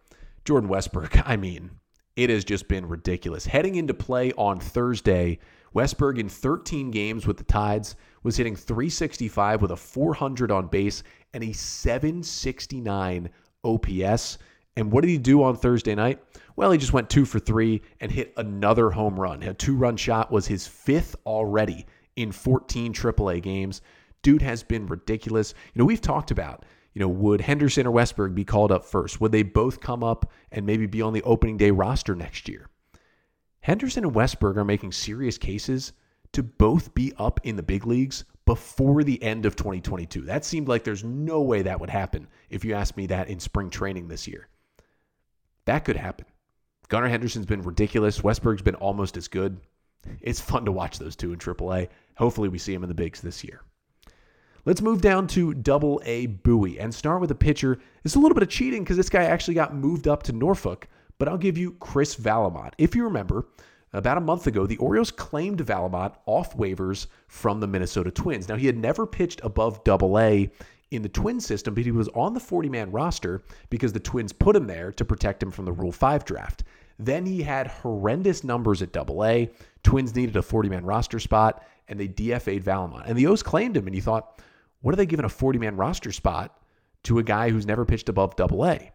Jordan 0.44 0.70
Westburg, 0.70 1.22
I 1.26 1.36
mean, 1.36 1.72
it 2.16 2.30
has 2.30 2.44
just 2.44 2.66
been 2.66 2.86
ridiculous. 2.88 3.46
Heading 3.46 3.76
into 3.76 3.94
play 3.94 4.32
on 4.32 4.58
Thursday, 4.58 5.38
Westburg 5.74 6.18
in 6.18 6.28
13 6.28 6.90
games 6.90 7.26
with 7.26 7.36
the 7.36 7.44
Tides 7.44 7.96
was 8.22 8.36
hitting 8.36 8.56
365 8.56 9.60
with 9.60 9.70
a 9.70 9.76
400 9.76 10.50
on 10.50 10.66
base 10.68 11.02
and 11.34 11.44
a 11.44 11.52
769 11.52 13.28
OPS. 13.62 14.38
And 14.78 14.90
what 14.90 15.02
did 15.02 15.10
he 15.10 15.18
do 15.18 15.42
on 15.42 15.56
Thursday 15.56 15.94
night? 15.94 16.22
Well, 16.56 16.70
he 16.70 16.78
just 16.78 16.94
went 16.94 17.10
two 17.10 17.26
for 17.26 17.38
three 17.38 17.82
and 18.00 18.10
hit 18.10 18.32
another 18.38 18.90
home 18.90 19.20
run. 19.20 19.42
A 19.42 19.52
two 19.52 19.76
run 19.76 19.96
shot 19.96 20.32
was 20.32 20.46
his 20.46 20.66
fifth 20.66 21.14
already 21.26 21.86
in 22.16 22.32
14 22.32 22.94
AAA 22.94 23.42
games. 23.42 23.82
Dude 24.22 24.42
has 24.42 24.62
been 24.62 24.86
ridiculous. 24.86 25.54
You 25.74 25.80
know, 25.80 25.84
we've 25.84 26.00
talked 26.00 26.30
about, 26.30 26.64
you 26.96 27.00
know, 27.00 27.08
would 27.08 27.42
Henderson 27.42 27.86
or 27.86 27.92
Westburg 27.92 28.34
be 28.34 28.46
called 28.46 28.72
up 28.72 28.82
first? 28.82 29.20
Would 29.20 29.30
they 29.30 29.42
both 29.42 29.80
come 29.80 30.02
up 30.02 30.32
and 30.50 30.64
maybe 30.64 30.86
be 30.86 31.02
on 31.02 31.12
the 31.12 31.22
opening 31.24 31.58
day 31.58 31.70
roster 31.70 32.14
next 32.14 32.48
year? 32.48 32.70
Henderson 33.60 34.06
and 34.06 34.14
Westburg 34.14 34.56
are 34.56 34.64
making 34.64 34.92
serious 34.92 35.36
cases 35.36 35.92
to 36.32 36.42
both 36.42 36.94
be 36.94 37.12
up 37.18 37.38
in 37.44 37.56
the 37.56 37.62
big 37.62 37.86
leagues 37.86 38.24
before 38.46 39.04
the 39.04 39.22
end 39.22 39.44
of 39.44 39.56
2022. 39.56 40.22
That 40.22 40.46
seemed 40.46 40.68
like 40.68 40.84
there's 40.84 41.04
no 41.04 41.42
way 41.42 41.60
that 41.60 41.78
would 41.78 41.90
happen 41.90 42.28
if 42.48 42.64
you 42.64 42.72
asked 42.72 42.96
me 42.96 43.06
that 43.08 43.28
in 43.28 43.40
spring 43.40 43.68
training 43.68 44.08
this 44.08 44.26
year. 44.26 44.48
That 45.66 45.84
could 45.84 45.96
happen. 45.96 46.24
Gunnar 46.88 47.08
Henderson's 47.08 47.44
been 47.44 47.60
ridiculous. 47.60 48.22
Westburg's 48.22 48.62
been 48.62 48.74
almost 48.74 49.18
as 49.18 49.28
good. 49.28 49.60
It's 50.22 50.40
fun 50.40 50.64
to 50.64 50.72
watch 50.72 50.98
those 50.98 51.14
two 51.14 51.34
in 51.34 51.38
AAA. 51.38 51.88
Hopefully, 52.16 52.48
we 52.48 52.56
see 52.56 52.72
them 52.72 52.84
in 52.84 52.88
the 52.88 52.94
bigs 52.94 53.20
this 53.20 53.44
year. 53.44 53.60
Let's 54.66 54.82
move 54.82 55.00
down 55.00 55.28
to 55.28 55.54
double 55.54 56.02
A 56.04 56.26
Bowie 56.26 56.80
and 56.80 56.92
start 56.92 57.20
with 57.20 57.30
a 57.30 57.36
pitcher. 57.36 57.78
It's 58.04 58.16
a 58.16 58.18
little 58.18 58.34
bit 58.34 58.42
of 58.42 58.48
cheating 58.48 58.82
because 58.82 58.96
this 58.96 59.08
guy 59.08 59.22
actually 59.22 59.54
got 59.54 59.76
moved 59.76 60.08
up 60.08 60.24
to 60.24 60.32
Norfolk, 60.32 60.88
but 61.18 61.28
I'll 61.28 61.38
give 61.38 61.56
you 61.56 61.76
Chris 61.78 62.16
Vallimont. 62.16 62.72
If 62.76 62.96
you 62.96 63.04
remember, 63.04 63.46
about 63.92 64.18
a 64.18 64.20
month 64.20 64.48
ago, 64.48 64.66
the 64.66 64.76
Orioles 64.78 65.12
claimed 65.12 65.64
Vallimont 65.64 66.16
off 66.26 66.56
waivers 66.56 67.06
from 67.28 67.60
the 67.60 67.68
Minnesota 67.68 68.10
Twins. 68.10 68.48
Now, 68.48 68.56
he 68.56 68.66
had 68.66 68.76
never 68.76 69.06
pitched 69.06 69.40
above 69.44 69.84
double 69.84 70.18
A 70.18 70.50
in 70.90 71.02
the 71.02 71.08
Twin 71.08 71.38
system, 71.38 71.72
but 71.72 71.84
he 71.84 71.92
was 71.92 72.08
on 72.08 72.34
the 72.34 72.40
40 72.40 72.68
man 72.68 72.90
roster 72.90 73.42
because 73.70 73.92
the 73.92 74.00
Twins 74.00 74.32
put 74.32 74.56
him 74.56 74.66
there 74.66 74.90
to 74.90 75.04
protect 75.04 75.40
him 75.44 75.52
from 75.52 75.64
the 75.64 75.72
Rule 75.72 75.92
5 75.92 76.24
draft. 76.24 76.64
Then 76.98 77.24
he 77.24 77.40
had 77.40 77.68
horrendous 77.68 78.42
numbers 78.42 78.82
at 78.82 78.90
double 78.90 79.24
A. 79.24 79.48
Twins 79.84 80.16
needed 80.16 80.36
a 80.36 80.42
40 80.42 80.70
man 80.70 80.84
roster 80.84 81.20
spot, 81.20 81.64
and 81.86 82.00
they 82.00 82.08
DFA'd 82.08 82.64
Vallimont. 82.64 83.06
And 83.06 83.16
the 83.16 83.28
O's 83.28 83.44
claimed 83.44 83.76
him, 83.76 83.86
and 83.86 83.94
you 83.94 84.02
thought, 84.02 84.42
what 84.86 84.92
are 84.92 84.96
they 84.98 85.06
giving 85.06 85.24
a 85.24 85.28
40 85.28 85.58
man 85.58 85.76
roster 85.76 86.12
spot 86.12 86.60
to 87.02 87.18
a 87.18 87.24
guy 87.24 87.50
who's 87.50 87.66
never 87.66 87.84
pitched 87.84 88.08
above 88.08 88.36
double 88.36 88.64
A? 88.64 88.92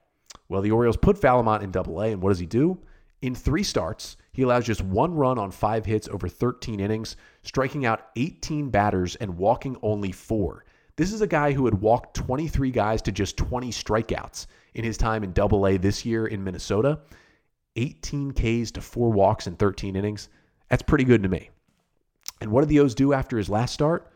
Well, 0.47 0.61
the 0.61 0.71
Orioles 0.71 0.95
put 0.95 1.19
Vallimont 1.19 1.63
in 1.63 1.71
double 1.71 2.01
A, 2.01 2.13
and 2.13 2.21
what 2.21 2.29
does 2.29 2.39
he 2.39 2.45
do? 2.45 2.79
In 3.21 3.35
three 3.35 3.61
starts, 3.61 4.15
he 4.31 4.43
allows 4.43 4.65
just 4.65 4.81
one 4.81 5.13
run 5.13 5.37
on 5.37 5.51
five 5.51 5.85
hits 5.85 6.07
over 6.07 6.29
13 6.29 6.79
innings, 6.79 7.17
striking 7.43 7.85
out 7.85 8.07
18 8.15 8.69
batters 8.69 9.17
and 9.17 9.35
walking 9.35 9.75
only 9.81 10.13
four. 10.13 10.63
This 10.95 11.11
is 11.11 11.19
a 11.19 11.27
guy 11.27 11.51
who 11.51 11.65
had 11.65 11.81
walked 11.81 12.15
23 12.15 12.71
guys 12.71 13.01
to 13.01 13.11
just 13.11 13.35
20 13.35 13.69
strikeouts 13.69 14.47
in 14.75 14.85
his 14.85 14.95
time 14.95 15.25
in 15.25 15.33
Double 15.33 15.67
A 15.67 15.75
this 15.75 16.05
year 16.05 16.27
in 16.27 16.41
Minnesota. 16.41 17.01
18 17.75 18.31
Ks 18.31 18.71
to 18.71 18.79
four 18.79 19.11
walks 19.11 19.45
in 19.45 19.57
13 19.57 19.97
innings. 19.97 20.29
That's 20.69 20.83
pretty 20.83 21.03
good 21.03 21.23
to 21.23 21.27
me. 21.27 21.49
And 22.39 22.49
what 22.49 22.61
did 22.61 22.69
the 22.69 22.79
O's 22.79 22.95
do 22.95 23.11
after 23.11 23.37
his 23.37 23.49
last 23.49 23.73
start? 23.73 24.10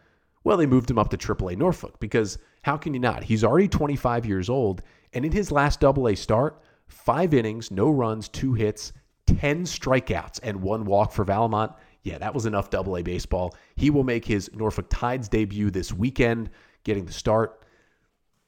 Well, 0.45 0.57
they 0.57 0.67
moved 0.67 0.91
him 0.91 0.99
up 0.99 1.09
to 1.09 1.17
AAA 1.17 1.57
Norfolk 1.57 1.99
because 1.99 2.37
how 2.61 2.77
can 2.77 2.93
you 2.93 2.99
not? 2.99 3.23
He's 3.23 3.43
already 3.43 3.67
25 3.67 4.27
years 4.27 4.47
old, 4.47 4.83
and 5.11 5.25
in 5.25 5.31
his 5.31 5.51
last 5.51 5.79
Double 5.79 6.07
A 6.07 6.15
start, 6.15 6.61
five 6.87 7.33
innings, 7.33 7.71
no 7.71 7.89
runs, 7.89 8.29
two 8.29 8.53
hits, 8.53 8.93
10 9.25 9.63
strikeouts, 9.63 10.39
and 10.43 10.61
one 10.61 10.85
walk 10.85 11.11
for 11.11 11.25
Vallimont. 11.25 11.73
Yeah, 12.03 12.19
that 12.19 12.35
was 12.35 12.45
enough 12.45 12.69
Double 12.69 12.95
A 12.95 13.01
baseball. 13.01 13.55
He 13.75 13.89
will 13.89 14.03
make 14.03 14.23
his 14.23 14.51
Norfolk 14.53 14.85
Tides 14.87 15.27
debut 15.27 15.71
this 15.71 15.91
weekend 15.91 16.51
getting 16.83 17.05
the 17.05 17.11
start. 17.11 17.65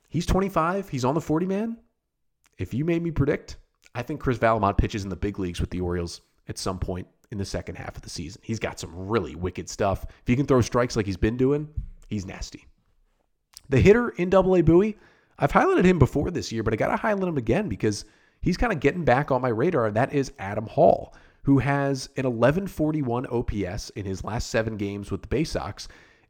He's 0.08 0.28
25. 0.28 0.90
He's 0.90 1.04
on 1.04 1.16
the 1.16 1.22
40 1.22 1.48
man. 1.48 1.78
If 2.60 2.76
you 2.76 2.86
made 2.86 3.02
me 3.02 3.10
predict, 3.10 3.58
I 3.96 4.04
think 4.04 4.20
Chris 4.20 4.38
Vallimont 4.38 4.78
pitches 4.78 5.04
in 5.04 5.10
the 5.10 5.16
big 5.16 5.40
leagues 5.40 5.60
with 5.60 5.72
the 5.72 5.82
Orioles 5.82 6.22
at 6.48 6.60
some 6.60 6.78
point 6.78 7.08
in 7.32 7.38
the 7.38 7.46
second 7.46 7.76
half 7.76 7.96
of 7.96 8.02
the 8.02 8.10
season. 8.10 8.42
He's 8.44 8.60
got 8.60 8.80
some 8.80 9.08
really 9.08 9.36
wicked 9.36 9.70
stuff. 9.70 10.06
If 10.08 10.28
he 10.28 10.36
can 10.36 10.46
throw 10.46 10.62
strikes 10.62 10.96
like 10.96 11.06
he's 11.06 11.18
been 11.18 11.38
doing, 11.38 11.68
he's 12.08 12.26
nasty. 12.26 12.66
The 13.70 13.80
hitter 13.80 14.10
in 14.10 14.30
Double 14.30 14.56
A 14.56 14.62
Bowie, 14.62 14.98
I've 15.40 15.52
highlighted 15.52 15.84
him 15.84 16.00
before 16.00 16.32
this 16.32 16.52
year, 16.52 16.64
but 16.64 16.74
I 16.74 16.78
got 16.78 16.88
to 16.88 16.96
highlight 16.96 17.28
him 17.28 17.38
again 17.38 17.68
because 17.68 18.06
he's 18.42 18.58
kind 18.58 18.72
of 18.72 18.80
getting 18.80 19.04
back 19.04 19.30
on 19.30 19.42
my 19.42 19.50
radar, 19.50 19.88
and 19.88 19.96
that 19.96 20.14
is 20.14 20.32
Adam 20.40 20.68
Hall, 20.68 21.14
who 21.44 21.60
has 21.60 22.08
an 22.18 22.24
1141 22.24 23.28
OPS 23.28 23.90
in 23.92 24.06
his 24.06 24.24
last 24.24 24.50
seven 24.50 24.78
games 24.78 25.12
with 25.12 25.22
the 25.22 25.28
Bay 25.28 25.44
Sox 25.44 25.88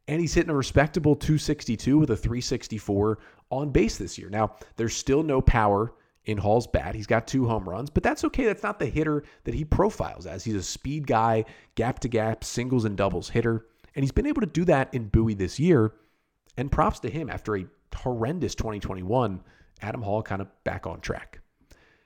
and 0.08 0.22
he's 0.22 0.34
hitting 0.34 0.50
a 0.50 0.56
respectable 0.56 1.16
262 1.16 1.98
with 1.98 2.10
a 2.12 2.16
364 2.16 3.20
on 3.52 3.70
base 3.72 3.98
this 3.98 4.18
year. 4.18 4.30
Now, 4.30 4.56
there's 4.76 4.96
still 4.96 5.24
no 5.24 5.42
power 5.42 5.94
in 6.28 6.38
Hall's 6.38 6.68
bat. 6.68 6.94
He's 6.94 7.08
got 7.08 7.26
two 7.26 7.48
home 7.48 7.68
runs, 7.68 7.90
but 7.90 8.04
that's 8.04 8.24
okay. 8.26 8.46
That's 8.46 8.62
not 8.62 8.80
the 8.80 8.86
hitter 8.86 9.24
that 9.46 9.56
he 9.56 9.66
profiles 9.66 10.28
as. 10.28 10.44
He's 10.44 10.56
a 10.56 10.64
speed 10.64 11.08
guy, 11.08 11.46
gap 11.76 12.00
to 12.00 12.08
gap, 12.08 12.44
singles 12.44 12.86
and 12.86 12.96
doubles 12.96 13.30
hitter, 13.30 13.66
and 13.96 14.04
he's 14.04 14.12
been 14.12 14.28
able 14.28 14.42
to 14.42 14.48
do 14.48 14.66
that 14.66 14.94
in 14.94 15.08
Bowie 15.08 15.34
this 15.34 15.60
year. 15.60 15.94
And 16.58 16.72
props 16.72 17.00
to 17.02 17.10
him 17.10 17.30
after 17.30 17.56
a 17.56 17.66
horrendous 17.96 18.56
2021. 18.56 19.42
Adam 19.82 20.02
Hall 20.02 20.24
kind 20.24 20.42
of 20.42 20.48
back 20.64 20.88
on 20.88 21.00
track. 21.02 21.40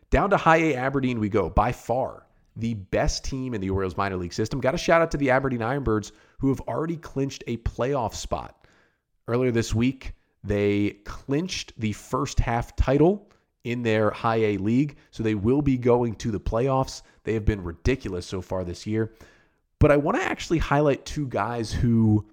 Down 0.10 0.30
to 0.30 0.38
high 0.38 0.58
A 0.58 0.76
Aberdeen 0.76 1.20
we 1.20 1.30
go. 1.30 1.50
By 1.50 1.72
far, 1.72 2.28
the 2.58 2.74
best 2.74 3.24
team 3.24 3.54
in 3.54 3.62
the 3.62 3.70
Orioles 3.70 3.96
minor 3.96 4.18
league 4.18 4.34
system. 4.34 4.60
Got 4.60 4.76
a 4.76 4.78
shout 4.78 5.02
out 5.02 5.10
to 5.12 5.18
the 5.18 5.30
Aberdeen 5.30 5.62
Ironbirds 5.62 6.12
who 6.40 6.50
have 6.50 6.60
already 6.62 6.98
clinched 6.98 7.46
a 7.48 7.58
playoff 7.58 8.14
spot. 8.14 8.68
Earlier 9.30 9.52
this 9.52 9.74
week, 9.74 10.14
they 10.44 10.98
clinched 11.06 11.80
the 11.80 11.94
first 11.94 12.40
half 12.40 12.76
title 12.76 13.31
in 13.64 13.84
their 13.84 14.10
high 14.12 14.38
A 14.38 14.58
league, 14.58 14.98
so 15.12 15.24
they 15.24 15.36
will 15.36 15.62
be 15.62 15.78
going 15.78 16.16
to 16.16 16.32
the 16.32 16.40
playoffs. 16.40 17.02
They 17.24 17.34
have 17.34 17.46
been 17.46 17.64
ridiculous 17.64 18.26
so 18.26 18.42
far 18.42 18.64
this 18.64 18.88
year. 18.88 19.14
But 19.80 19.92
I 19.92 19.98
want 19.98 20.18
to 20.18 20.24
actually 20.24 20.60
highlight 20.60 21.06
two 21.06 21.28
guys 21.28 21.72
who 21.72 22.26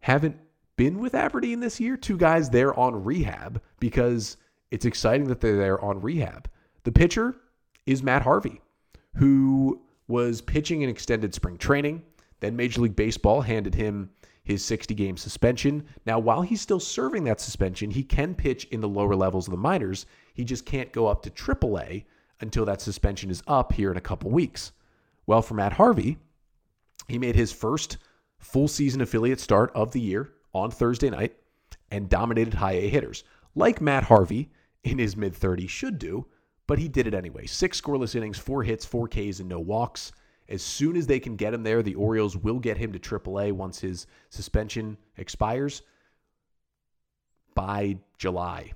haven't 0.00 0.36
been 0.76 0.98
with 0.98 1.14
Aberdeen 1.14 1.60
this 1.60 1.80
year, 1.80 1.96
two 1.96 2.16
guys 2.16 2.50
there 2.50 2.78
on 2.78 3.04
rehab 3.04 3.60
because 3.80 4.36
it's 4.70 4.84
exciting 4.84 5.28
that 5.28 5.40
they're 5.40 5.56
there 5.56 5.80
on 5.84 6.00
rehab. 6.00 6.48
The 6.82 6.92
pitcher 6.92 7.36
is 7.86 8.02
Matt 8.02 8.22
Harvey 8.22 8.60
who 9.16 9.80
was 10.08 10.40
pitching 10.40 10.82
in 10.82 10.90
extended 10.90 11.34
spring 11.34 11.56
training. 11.56 12.02
Then 12.40 12.56
Major 12.56 12.82
League 12.82 12.96
Baseball 12.96 13.40
handed 13.40 13.74
him 13.74 14.10
his 14.44 14.64
60 14.64 14.94
game 14.94 15.16
suspension. 15.16 15.84
Now, 16.06 16.18
while 16.18 16.42
he's 16.42 16.60
still 16.60 16.80
serving 16.80 17.24
that 17.24 17.40
suspension, 17.40 17.90
he 17.90 18.04
can 18.04 18.34
pitch 18.34 18.66
in 18.66 18.80
the 18.80 18.88
lower 18.88 19.16
levels 19.16 19.48
of 19.48 19.52
the 19.52 19.56
minors. 19.56 20.06
He 20.34 20.44
just 20.44 20.66
can't 20.66 20.92
go 20.92 21.06
up 21.06 21.22
to 21.22 21.30
AAA 21.30 22.04
until 22.40 22.66
that 22.66 22.82
suspension 22.82 23.30
is 23.30 23.42
up 23.46 23.72
here 23.72 23.90
in 23.90 23.96
a 23.96 24.02
couple 24.02 24.30
weeks. 24.30 24.72
Well, 25.26 25.40
for 25.40 25.54
Matt 25.54 25.72
Harvey, 25.72 26.18
he 27.08 27.18
made 27.18 27.34
his 27.34 27.52
first 27.52 27.96
full 28.38 28.68
season 28.68 29.00
affiliate 29.00 29.40
start 29.40 29.72
of 29.74 29.92
the 29.92 30.00
year 30.00 30.32
on 30.52 30.70
Thursday 30.70 31.08
night 31.08 31.34
and 31.90 32.08
dominated 32.08 32.54
high 32.54 32.72
A 32.72 32.88
hitters, 32.88 33.24
like 33.54 33.80
Matt 33.80 34.04
Harvey 34.04 34.50
in 34.82 34.98
his 34.98 35.16
mid 35.16 35.32
30s 35.32 35.70
should 35.70 35.98
do, 35.98 36.26
but 36.66 36.78
he 36.78 36.88
did 36.88 37.06
it 37.06 37.14
anyway. 37.14 37.46
Six 37.46 37.80
scoreless 37.80 38.14
innings, 38.14 38.38
four 38.38 38.62
hits, 38.62 38.84
four 38.84 39.08
Ks, 39.08 39.40
and 39.40 39.48
no 39.48 39.60
walks. 39.60 40.12
As 40.48 40.62
soon 40.62 40.96
as 40.96 41.06
they 41.06 41.20
can 41.20 41.36
get 41.36 41.54
him 41.54 41.62
there, 41.62 41.82
the 41.82 41.94
Orioles 41.94 42.36
will 42.36 42.58
get 42.58 42.76
him 42.76 42.92
to 42.92 42.98
AAA 42.98 43.52
once 43.52 43.80
his 43.80 44.06
suspension 44.28 44.98
expires 45.16 45.82
by 47.54 47.96
July, 48.18 48.72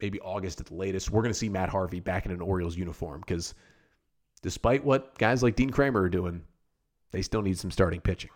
maybe 0.00 0.20
August 0.20 0.60
at 0.60 0.66
the 0.66 0.74
latest. 0.74 1.10
We're 1.10 1.22
going 1.22 1.32
to 1.32 1.38
see 1.38 1.50
Matt 1.50 1.68
Harvey 1.68 2.00
back 2.00 2.24
in 2.24 2.32
an 2.32 2.40
Orioles 2.40 2.76
uniform 2.76 3.20
because 3.20 3.54
despite 4.40 4.84
what 4.84 5.16
guys 5.18 5.42
like 5.42 5.56
Dean 5.56 5.70
Kremer 5.70 6.02
are 6.02 6.08
doing, 6.08 6.42
they 7.10 7.20
still 7.20 7.42
need 7.42 7.58
some 7.58 7.70
starting 7.70 8.00
pitching. 8.00 8.30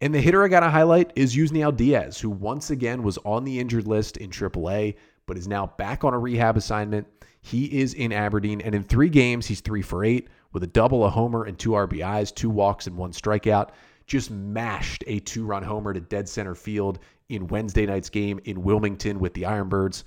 And 0.00 0.12
the 0.12 0.20
hitter 0.20 0.42
I 0.42 0.48
got 0.48 0.60
to 0.60 0.70
highlight 0.70 1.12
is 1.14 1.36
Yusniel 1.36 1.76
Diaz, 1.76 2.18
who 2.18 2.30
once 2.30 2.70
again 2.70 3.04
was 3.04 3.18
on 3.18 3.44
the 3.44 3.60
injured 3.60 3.86
list 3.86 4.16
in 4.16 4.30
AAA, 4.30 4.96
but 5.26 5.38
is 5.38 5.46
now 5.46 5.68
back 5.78 6.02
on 6.02 6.14
a 6.14 6.18
rehab 6.18 6.56
assignment. 6.56 7.06
He 7.42 7.80
is 7.80 7.94
in 7.94 8.12
Aberdeen, 8.12 8.60
and 8.60 8.74
in 8.74 8.82
three 8.82 9.08
games, 9.08 9.46
he's 9.46 9.60
three 9.60 9.82
for 9.82 10.04
eight 10.04 10.28
with 10.52 10.62
a 10.62 10.68
double, 10.68 11.04
a 11.04 11.10
homer, 11.10 11.44
and 11.44 11.58
two 11.58 11.70
RBIs, 11.70 12.34
two 12.34 12.50
walks, 12.50 12.86
and 12.86 12.96
one 12.96 13.12
strikeout. 13.12 13.70
Just 14.06 14.30
mashed 14.30 15.04
a 15.06 15.20
two 15.20 15.44
run 15.44 15.62
homer 15.62 15.92
to 15.92 16.00
dead 16.00 16.28
center 16.28 16.54
field 16.54 16.98
in 17.28 17.46
Wednesday 17.46 17.86
night's 17.86 18.10
game 18.10 18.40
in 18.44 18.62
Wilmington 18.62 19.18
with 19.18 19.34
the 19.34 19.42
Ironbirds. 19.42 20.04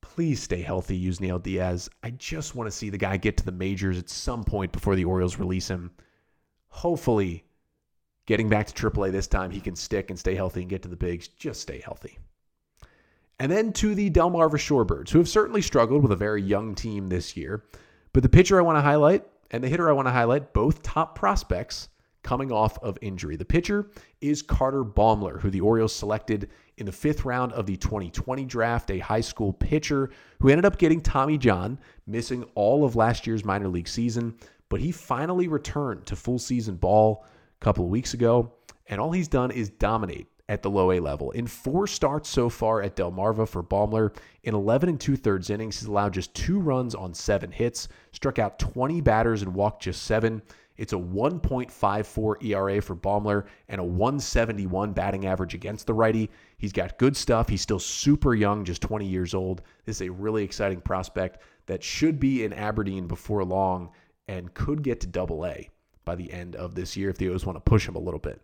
Please 0.00 0.42
stay 0.42 0.60
healthy, 0.60 1.02
Yusniel 1.02 1.42
Diaz. 1.42 1.88
I 2.02 2.10
just 2.10 2.54
want 2.54 2.70
to 2.70 2.76
see 2.76 2.90
the 2.90 2.98
guy 2.98 3.16
get 3.16 3.36
to 3.38 3.44
the 3.44 3.52
majors 3.52 3.98
at 3.98 4.10
some 4.10 4.44
point 4.44 4.72
before 4.72 4.94
the 4.94 5.04
Orioles 5.04 5.38
release 5.38 5.68
him. 5.68 5.90
Hopefully, 6.68 7.44
getting 8.26 8.48
back 8.48 8.66
to 8.66 8.90
AAA 8.90 9.10
this 9.10 9.26
time, 9.26 9.50
he 9.50 9.60
can 9.60 9.74
stick 9.74 10.10
and 10.10 10.18
stay 10.18 10.34
healthy 10.34 10.60
and 10.60 10.70
get 10.70 10.82
to 10.82 10.88
the 10.88 10.96
bigs. 10.96 11.28
Just 11.28 11.62
stay 11.62 11.80
healthy. 11.80 12.18
And 13.38 13.50
then 13.50 13.72
to 13.74 13.94
the 13.94 14.10
Delmarva 14.10 14.52
Shorebirds, 14.52 15.10
who 15.10 15.18
have 15.18 15.28
certainly 15.28 15.62
struggled 15.62 16.02
with 16.02 16.12
a 16.12 16.16
very 16.16 16.42
young 16.42 16.74
team 16.74 17.08
this 17.08 17.36
year. 17.36 17.64
But 18.12 18.22
the 18.22 18.28
pitcher 18.28 18.58
I 18.58 18.62
want 18.62 18.76
to 18.76 18.82
highlight 18.82 19.24
and 19.52 19.62
the 19.62 19.68
hitter 19.68 19.88
I 19.88 19.92
want 19.92 20.08
to 20.08 20.12
highlight, 20.12 20.52
both 20.52 20.82
top 20.82 21.14
prospects 21.14 21.90
coming 22.22 22.50
off 22.50 22.78
of 22.82 22.98
injury. 23.02 23.36
The 23.36 23.44
pitcher 23.44 23.90
is 24.20 24.42
Carter 24.42 24.84
Baumler, 24.84 25.40
who 25.40 25.50
the 25.50 25.60
Orioles 25.60 25.94
selected 25.94 26.50
in 26.78 26.86
the 26.86 26.92
fifth 26.92 27.24
round 27.24 27.52
of 27.52 27.66
the 27.66 27.76
2020 27.76 28.44
draft, 28.44 28.90
a 28.90 28.98
high 28.98 29.20
school 29.20 29.52
pitcher 29.52 30.10
who 30.40 30.48
ended 30.48 30.64
up 30.64 30.78
getting 30.78 31.00
Tommy 31.00 31.36
John, 31.36 31.78
missing 32.06 32.44
all 32.54 32.84
of 32.84 32.96
last 32.96 33.26
year's 33.26 33.44
minor 33.44 33.68
league 33.68 33.88
season. 33.88 34.34
But 34.68 34.80
he 34.80 34.90
finally 34.90 35.48
returned 35.48 36.06
to 36.06 36.16
full 36.16 36.38
season 36.38 36.76
ball 36.76 37.26
a 37.60 37.64
couple 37.64 37.84
of 37.84 37.90
weeks 37.90 38.14
ago, 38.14 38.52
and 38.86 39.00
all 39.00 39.12
he's 39.12 39.28
done 39.28 39.50
is 39.50 39.68
dominate 39.68 40.31
at 40.48 40.62
the 40.62 40.70
low 40.70 40.92
A 40.92 41.00
level. 41.00 41.30
In 41.30 41.46
four 41.46 41.86
starts 41.86 42.28
so 42.28 42.48
far 42.48 42.82
at 42.82 42.96
Delmarva 42.96 43.48
for 43.48 43.62
Baumler, 43.62 44.14
in 44.42 44.54
11 44.54 44.88
and 44.88 45.00
two 45.00 45.16
thirds 45.16 45.50
innings, 45.50 45.80
he's 45.80 45.88
allowed 45.88 46.12
just 46.12 46.34
two 46.34 46.58
runs 46.58 46.94
on 46.94 47.14
seven 47.14 47.50
hits, 47.50 47.88
struck 48.12 48.38
out 48.38 48.58
20 48.58 49.00
batters 49.00 49.42
and 49.42 49.54
walked 49.54 49.82
just 49.82 50.02
seven. 50.02 50.42
It's 50.76 50.92
a 50.92 50.96
1.54 50.96 52.44
ERA 52.44 52.80
for 52.82 52.96
Baumler 52.96 53.44
and 53.68 53.80
a 53.80 53.84
171 53.84 54.92
batting 54.92 55.26
average 55.26 55.54
against 55.54 55.86
the 55.86 55.94
righty. 55.94 56.30
He's 56.58 56.72
got 56.72 56.98
good 56.98 57.16
stuff. 57.16 57.48
He's 57.48 57.62
still 57.62 57.78
super 57.78 58.34
young, 58.34 58.64
just 58.64 58.82
20 58.82 59.06
years 59.06 59.34
old. 59.34 59.62
This 59.84 59.96
is 59.96 60.08
a 60.08 60.12
really 60.12 60.42
exciting 60.42 60.80
prospect 60.80 61.42
that 61.66 61.82
should 61.82 62.18
be 62.18 62.44
in 62.44 62.52
Aberdeen 62.52 63.06
before 63.06 63.44
long 63.44 63.90
and 64.28 64.52
could 64.54 64.82
get 64.82 65.00
to 65.00 65.06
double 65.06 65.46
A 65.46 65.68
by 66.04 66.14
the 66.14 66.32
end 66.32 66.56
of 66.56 66.74
this 66.74 66.96
year 66.96 67.10
if 67.10 67.18
the 67.18 67.28
O's 67.28 67.46
want 67.46 67.56
to 67.56 67.60
push 67.60 67.86
him 67.86 67.94
a 67.94 68.00
little 68.00 68.20
bit. 68.20 68.40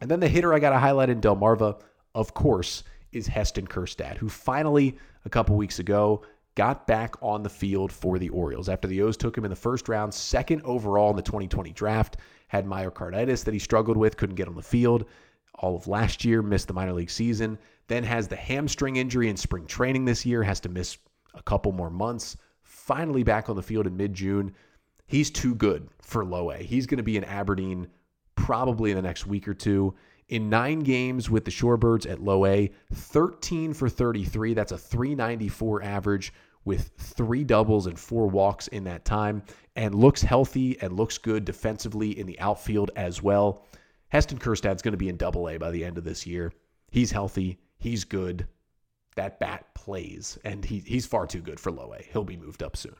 And 0.00 0.10
then 0.10 0.20
the 0.20 0.28
hitter 0.28 0.54
I 0.54 0.58
got 0.58 0.70
to 0.70 0.78
highlight 0.78 1.10
in 1.10 1.20
Delmarva, 1.20 1.80
of 2.14 2.34
course, 2.34 2.84
is 3.12 3.26
Heston 3.26 3.66
Kjerstad, 3.66 4.16
who 4.16 4.28
finally, 4.28 4.96
a 5.24 5.30
couple 5.30 5.56
weeks 5.56 5.78
ago, 5.78 6.22
got 6.54 6.86
back 6.86 7.14
on 7.22 7.42
the 7.42 7.48
field 7.48 7.92
for 7.92 8.18
the 8.18 8.28
Orioles 8.30 8.68
after 8.68 8.88
the 8.88 9.02
O's 9.02 9.16
took 9.16 9.36
him 9.36 9.44
in 9.44 9.50
the 9.50 9.56
first 9.56 9.88
round, 9.88 10.12
second 10.12 10.62
overall 10.62 11.10
in 11.10 11.16
the 11.16 11.22
2020 11.22 11.72
draft. 11.72 12.16
Had 12.48 12.66
myocarditis 12.66 13.44
that 13.44 13.54
he 13.54 13.60
struggled 13.60 13.96
with, 13.96 14.16
couldn't 14.16 14.36
get 14.36 14.48
on 14.48 14.54
the 14.54 14.62
field 14.62 15.04
all 15.58 15.76
of 15.76 15.88
last 15.88 16.24
year, 16.24 16.42
missed 16.42 16.68
the 16.68 16.74
minor 16.74 16.92
league 16.92 17.10
season. 17.10 17.58
Then 17.88 18.04
has 18.04 18.28
the 18.28 18.36
hamstring 18.36 18.96
injury 18.96 19.28
in 19.28 19.36
spring 19.36 19.66
training 19.66 20.04
this 20.04 20.24
year, 20.24 20.42
has 20.42 20.60
to 20.60 20.68
miss 20.68 20.98
a 21.34 21.42
couple 21.42 21.72
more 21.72 21.90
months. 21.90 22.36
Finally 22.62 23.22
back 23.22 23.48
on 23.48 23.56
the 23.56 23.62
field 23.62 23.86
in 23.86 23.96
mid 23.96 24.14
June. 24.14 24.54
He's 25.06 25.30
too 25.30 25.54
good 25.54 25.88
for 26.02 26.24
low 26.24 26.50
A. 26.50 26.58
He's 26.58 26.86
going 26.86 26.98
to 26.98 27.02
be 27.02 27.16
an 27.16 27.24
Aberdeen 27.24 27.88
probably 28.48 28.90
in 28.90 28.96
the 28.96 29.02
next 29.02 29.26
week 29.26 29.46
or 29.46 29.52
two. 29.52 29.94
In 30.30 30.48
nine 30.48 30.78
games 30.78 31.28
with 31.28 31.44
the 31.44 31.50
Shorebirds 31.50 32.10
at 32.10 32.22
low 32.22 32.46
A, 32.46 32.70
13 32.94 33.74
for 33.74 33.90
33. 33.90 34.54
That's 34.54 34.72
a 34.72 34.78
394 34.78 35.82
average 35.82 36.32
with 36.64 36.90
three 36.96 37.44
doubles 37.44 37.86
and 37.86 37.98
four 37.98 38.26
walks 38.26 38.66
in 38.68 38.84
that 38.84 39.04
time, 39.04 39.42
and 39.76 39.94
looks 39.94 40.22
healthy 40.22 40.80
and 40.80 40.94
looks 40.94 41.18
good 41.18 41.44
defensively 41.44 42.18
in 42.18 42.24
the 42.26 42.40
outfield 42.40 42.90
as 42.96 43.22
well. 43.22 43.66
Heston 44.08 44.38
Kjerstad's 44.38 44.80
going 44.80 44.92
to 44.92 44.96
be 44.96 45.10
in 45.10 45.18
double 45.18 45.50
A 45.50 45.58
by 45.58 45.70
the 45.70 45.84
end 45.84 45.98
of 45.98 46.04
this 46.04 46.26
year. 46.26 46.50
He's 46.90 47.10
healthy. 47.10 47.58
He's 47.76 48.04
good. 48.04 48.48
That 49.16 49.38
bat 49.40 49.74
plays, 49.74 50.38
and 50.42 50.64
he, 50.64 50.78
he's 50.78 51.04
far 51.04 51.26
too 51.26 51.42
good 51.42 51.60
for 51.60 51.70
low 51.70 51.92
A. 51.92 52.02
He'll 52.02 52.24
be 52.24 52.38
moved 52.38 52.62
up 52.62 52.78
soon. 52.78 52.96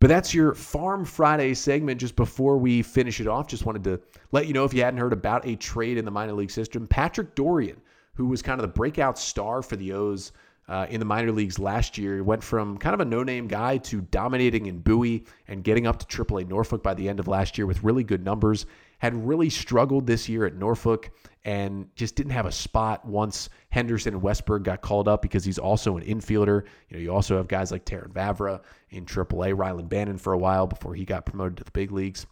But 0.00 0.08
that's 0.08 0.32
your 0.32 0.54
Farm 0.54 1.04
Friday 1.04 1.54
segment. 1.54 2.00
Just 2.00 2.14
before 2.14 2.56
we 2.56 2.82
finish 2.82 3.20
it 3.20 3.26
off, 3.26 3.48
just 3.48 3.66
wanted 3.66 3.82
to 3.84 4.00
let 4.30 4.46
you 4.46 4.52
know 4.52 4.64
if 4.64 4.72
you 4.72 4.82
hadn't 4.82 5.00
heard 5.00 5.12
about 5.12 5.46
a 5.46 5.56
trade 5.56 5.98
in 5.98 6.04
the 6.04 6.10
minor 6.10 6.34
league 6.34 6.50
system, 6.50 6.86
Patrick 6.86 7.34
Dorrian, 7.34 7.78
who 8.14 8.26
was 8.26 8.40
kind 8.40 8.60
of 8.60 8.62
the 8.62 8.72
breakout 8.72 9.18
star 9.18 9.60
for 9.60 9.74
the 9.76 9.92
O's 9.92 10.32
uh, 10.68 10.86
in 10.90 11.00
the 11.00 11.06
minor 11.06 11.32
leagues 11.32 11.58
last 11.58 11.98
year, 11.98 12.22
went 12.22 12.44
from 12.44 12.78
kind 12.78 12.94
of 12.94 13.00
a 13.00 13.04
no-name 13.04 13.48
guy 13.48 13.78
to 13.78 14.02
dominating 14.02 14.66
in 14.66 14.78
Bowie 14.78 15.24
and 15.48 15.64
getting 15.64 15.86
up 15.86 15.98
to 15.98 16.06
AAA 16.06 16.46
Norfolk 16.46 16.82
by 16.82 16.94
the 16.94 17.08
end 17.08 17.18
of 17.18 17.26
last 17.26 17.58
year 17.58 17.66
with 17.66 17.82
really 17.82 18.04
good 18.04 18.24
numbers 18.24 18.66
had 18.98 19.14
really 19.26 19.48
struggled 19.50 20.06
this 20.06 20.28
year 20.28 20.44
at 20.44 20.54
Norfolk 20.54 21.10
and 21.44 21.88
just 21.94 22.14
didn't 22.14 22.32
have 22.32 22.46
a 22.46 22.52
spot 22.52 23.06
once 23.06 23.48
Henderson 23.70 24.14
and 24.14 24.22
Westburg 24.22 24.64
got 24.64 24.82
called 24.82 25.08
up 25.08 25.22
because 25.22 25.44
he's 25.44 25.58
also 25.58 25.96
an 25.96 26.04
infielder. 26.04 26.64
You 26.88 26.96
know, 26.96 27.02
you 27.02 27.12
also 27.12 27.36
have 27.36 27.48
guys 27.48 27.70
like 27.70 27.84
Terrin 27.84 28.12
Vavra 28.12 28.60
in 28.90 29.06
AAA, 29.06 29.54
Rylan 29.54 29.88
Bannon 29.88 30.18
for 30.18 30.32
a 30.32 30.38
while 30.38 30.66
before 30.66 30.94
he 30.94 31.04
got 31.04 31.26
promoted 31.26 31.56
to 31.58 31.64
the 31.64 31.70
big 31.70 31.92
leagues. 31.92 32.26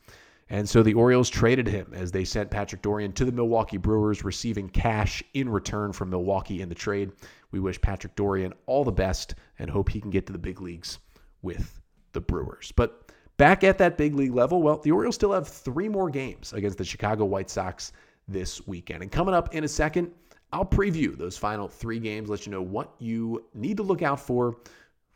And 0.48 0.68
so 0.68 0.82
the 0.82 0.94
Orioles 0.94 1.28
traded 1.28 1.66
him 1.66 1.92
as 1.92 2.12
they 2.12 2.24
sent 2.24 2.50
Patrick 2.50 2.82
Dorrian 2.82 3.12
to 3.14 3.24
the 3.24 3.32
Milwaukee 3.32 3.78
Brewers, 3.78 4.22
receiving 4.22 4.68
cash 4.68 5.22
in 5.34 5.48
return 5.48 5.92
from 5.92 6.10
Milwaukee 6.10 6.62
in 6.62 6.68
the 6.68 6.74
trade. 6.74 7.10
We 7.50 7.58
wish 7.58 7.80
Patrick 7.80 8.14
Dorrian 8.14 8.52
all 8.66 8.84
the 8.84 8.92
best 8.92 9.34
and 9.58 9.68
hope 9.68 9.88
he 9.88 10.00
can 10.00 10.10
get 10.10 10.26
to 10.26 10.32
the 10.32 10.38
big 10.38 10.60
leagues 10.60 10.98
with 11.42 11.80
the 12.12 12.20
Brewers. 12.20 12.72
But 12.76 13.05
Back 13.36 13.64
at 13.64 13.76
that 13.78 13.98
big 13.98 14.14
league 14.14 14.34
level, 14.34 14.62
well, 14.62 14.78
the 14.78 14.92
Orioles 14.92 15.14
still 15.14 15.32
have 15.32 15.46
three 15.46 15.88
more 15.88 16.08
games 16.08 16.52
against 16.54 16.78
the 16.78 16.84
Chicago 16.84 17.26
White 17.26 17.50
Sox 17.50 17.92
this 18.26 18.66
weekend. 18.66 19.02
And 19.02 19.12
coming 19.12 19.34
up 19.34 19.54
in 19.54 19.64
a 19.64 19.68
second, 19.68 20.10
I'll 20.52 20.64
preview 20.64 21.16
those 21.16 21.36
final 21.36 21.68
three 21.68 21.98
games, 21.98 22.30
let 22.30 22.46
you 22.46 22.52
know 22.52 22.62
what 22.62 22.94
you 22.98 23.44
need 23.52 23.76
to 23.76 23.82
look 23.82 24.00
out 24.00 24.20
for 24.20 24.56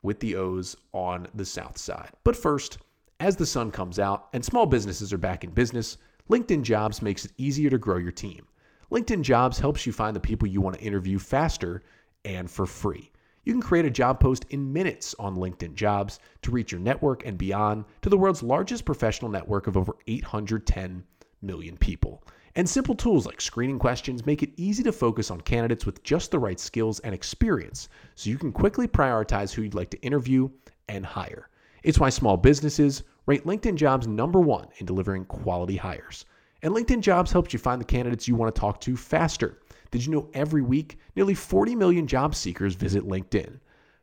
with 0.03 0.21
the 0.21 0.37
O's 0.37 0.77
on 0.93 1.29
the 1.35 1.45
South 1.45 1.79
Side. 1.79 2.11
But 2.25 2.37
first, 2.37 2.79
as 3.21 3.37
the 3.37 3.47
sun 3.47 3.71
comes 3.71 3.99
out 3.99 4.29
and 4.33 4.45
small 4.45 4.67
businesses 4.67 5.13
are 5.13 5.19
back 5.19 5.45
in 5.45 5.51
business, 5.51 5.97
LinkedIn 6.29 6.63
Jobs 6.63 7.01
makes 7.01 7.25
it 7.25 7.33
easier 7.39 7.71
to 7.71 7.79
grow 7.79 7.97
your 7.97 8.13
team. 8.13 8.47
LinkedIn 8.91 9.23
Jobs 9.23 9.59
helps 9.59 9.87
you 9.87 9.93
find 9.93 10.15
the 10.15 10.21
people 10.21 10.49
you 10.49 10.61
want 10.61 10.77
to 10.77 10.83
interview 10.83 11.19
faster 11.19 11.83
and 12.25 12.51
for 12.51 12.67
free. 12.67 13.11
You 13.43 13.55
can 13.55 13.63
create 13.63 13.87
a 13.87 13.91
job 13.91 14.21
post 14.21 14.45
in 14.51 14.71
minutes 14.73 15.15
on 15.19 15.37
LinkedIn 15.37 15.75
Jobs 15.75 16.21
to 16.43 16.51
reach 16.51 16.73
your 16.73 16.81
network 16.81 17.25
and 17.25 17.39
beyond 17.39 17.87
to 18.03 18.11
the 18.11 18.19
world's 18.19 18.43
largest 18.43 18.85
professional 18.85 19.31
network 19.31 19.67
of 19.67 19.79
over 19.79 19.97
810 20.07 21.05
million 21.41 21.79
people. 21.79 22.23
And 22.55 22.69
simple 22.69 22.95
tools 22.95 23.25
like 23.25 23.41
screening 23.41 23.79
questions 23.79 24.27
make 24.27 24.43
it 24.43 24.53
easy 24.59 24.83
to 24.83 24.93
focus 24.93 25.31
on 25.31 25.41
candidates 25.41 25.87
with 25.87 26.03
just 26.03 26.31
the 26.31 26.39
right 26.39 26.61
skills 26.61 27.01
and 27.01 27.15
experience 27.15 27.89
so 28.15 28.29
you 28.29 28.37
can 28.37 28.53
quickly 28.53 28.87
prioritize 28.87 29.55
who 29.55 29.63
you'd 29.63 29.75
like 29.75 29.91
to 29.91 30.03
interview 30.03 30.51
and 30.89 31.07
hire. 31.07 31.49
It's 31.83 31.99
why 31.99 32.11
small 32.11 32.37
businesses 32.37 33.05
rate 33.25 33.47
LinkedIn 33.47 33.77
Jobs 33.77 34.07
number 34.07 34.41
one 34.41 34.69
in 34.79 34.87
delivering 34.87 35.25
quality 35.25 35.77
hires. 35.77 36.27
And 36.63 36.75
LinkedIn 36.75 37.01
Jobs 37.01 37.33
helps 37.33 37.55
you 37.55 37.59
find 37.59 37.81
the 37.81 37.87
candidates 37.87 38.29
you 38.29 38.35
want 38.35 38.55
to 38.55 38.61
talk 38.61 38.83
to 38.83 38.97
faster 38.99 39.61
did 39.91 40.05
you 40.05 40.13
know 40.13 40.29
every 40.35 40.63
week, 40.63 40.99
nearly 41.17 41.35
40 41.35 41.75
million 41.75 42.07
job 42.07 42.35
seekers 42.35 42.75
visit 42.75 43.05
LinkedIn? 43.05 43.59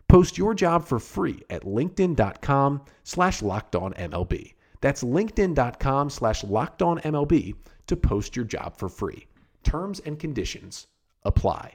Post 0.08 0.38
your 0.38 0.54
job 0.54 0.86
for 0.86 1.00
free 1.00 1.42
at 1.50 1.64
linkedin.com 1.64 2.82
slash 3.04 3.42
lockedonmlb. 3.42 4.54
That's 4.82 5.04
linkedin.com 5.04 6.10
slash 6.10 6.44
lockedonmlb 6.44 7.56
to 7.88 7.96
post 7.96 8.36
your 8.36 8.46
job 8.46 8.78
for 8.78 8.90
free. 8.90 9.28
Terms 9.64 10.00
and 10.02 10.20
conditions 10.20 10.88
apply. 11.24 11.74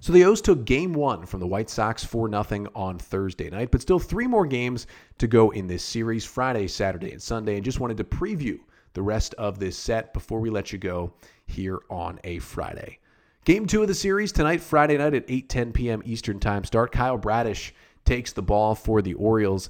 So 0.00 0.12
the 0.12 0.24
O's 0.24 0.40
took 0.40 0.64
game 0.64 0.92
one 0.92 1.26
from 1.26 1.40
the 1.40 1.46
White 1.46 1.68
Sox 1.68 2.04
4 2.04 2.30
0 2.30 2.66
on 2.74 2.98
Thursday 2.98 3.50
night, 3.50 3.72
but 3.72 3.80
still 3.82 3.98
three 3.98 4.26
more 4.26 4.46
games 4.46 4.86
to 5.18 5.26
go 5.26 5.50
in 5.50 5.66
this 5.66 5.82
series 5.82 6.24
Friday, 6.24 6.68
Saturday, 6.68 7.10
and 7.10 7.20
Sunday. 7.20 7.56
And 7.56 7.64
just 7.64 7.80
wanted 7.80 7.96
to 7.96 8.04
preview 8.04 8.60
the 8.96 9.02
rest 9.02 9.34
of 9.34 9.58
this 9.58 9.76
set 9.76 10.14
before 10.14 10.40
we 10.40 10.48
let 10.48 10.72
you 10.72 10.78
go 10.78 11.12
here 11.44 11.80
on 11.90 12.18
a 12.24 12.38
Friday. 12.38 12.98
Game 13.44 13.66
two 13.66 13.82
of 13.82 13.88
the 13.88 13.94
series 13.94 14.32
tonight, 14.32 14.62
Friday 14.62 14.96
night 14.96 15.12
at 15.12 15.26
8:10 15.26 15.74
p.m. 15.74 16.02
Eastern 16.06 16.40
Time 16.40 16.64
start. 16.64 16.92
Kyle 16.92 17.18
Bradish 17.18 17.74
takes 18.06 18.32
the 18.32 18.40
ball 18.40 18.74
for 18.74 19.02
the 19.02 19.12
Orioles. 19.12 19.68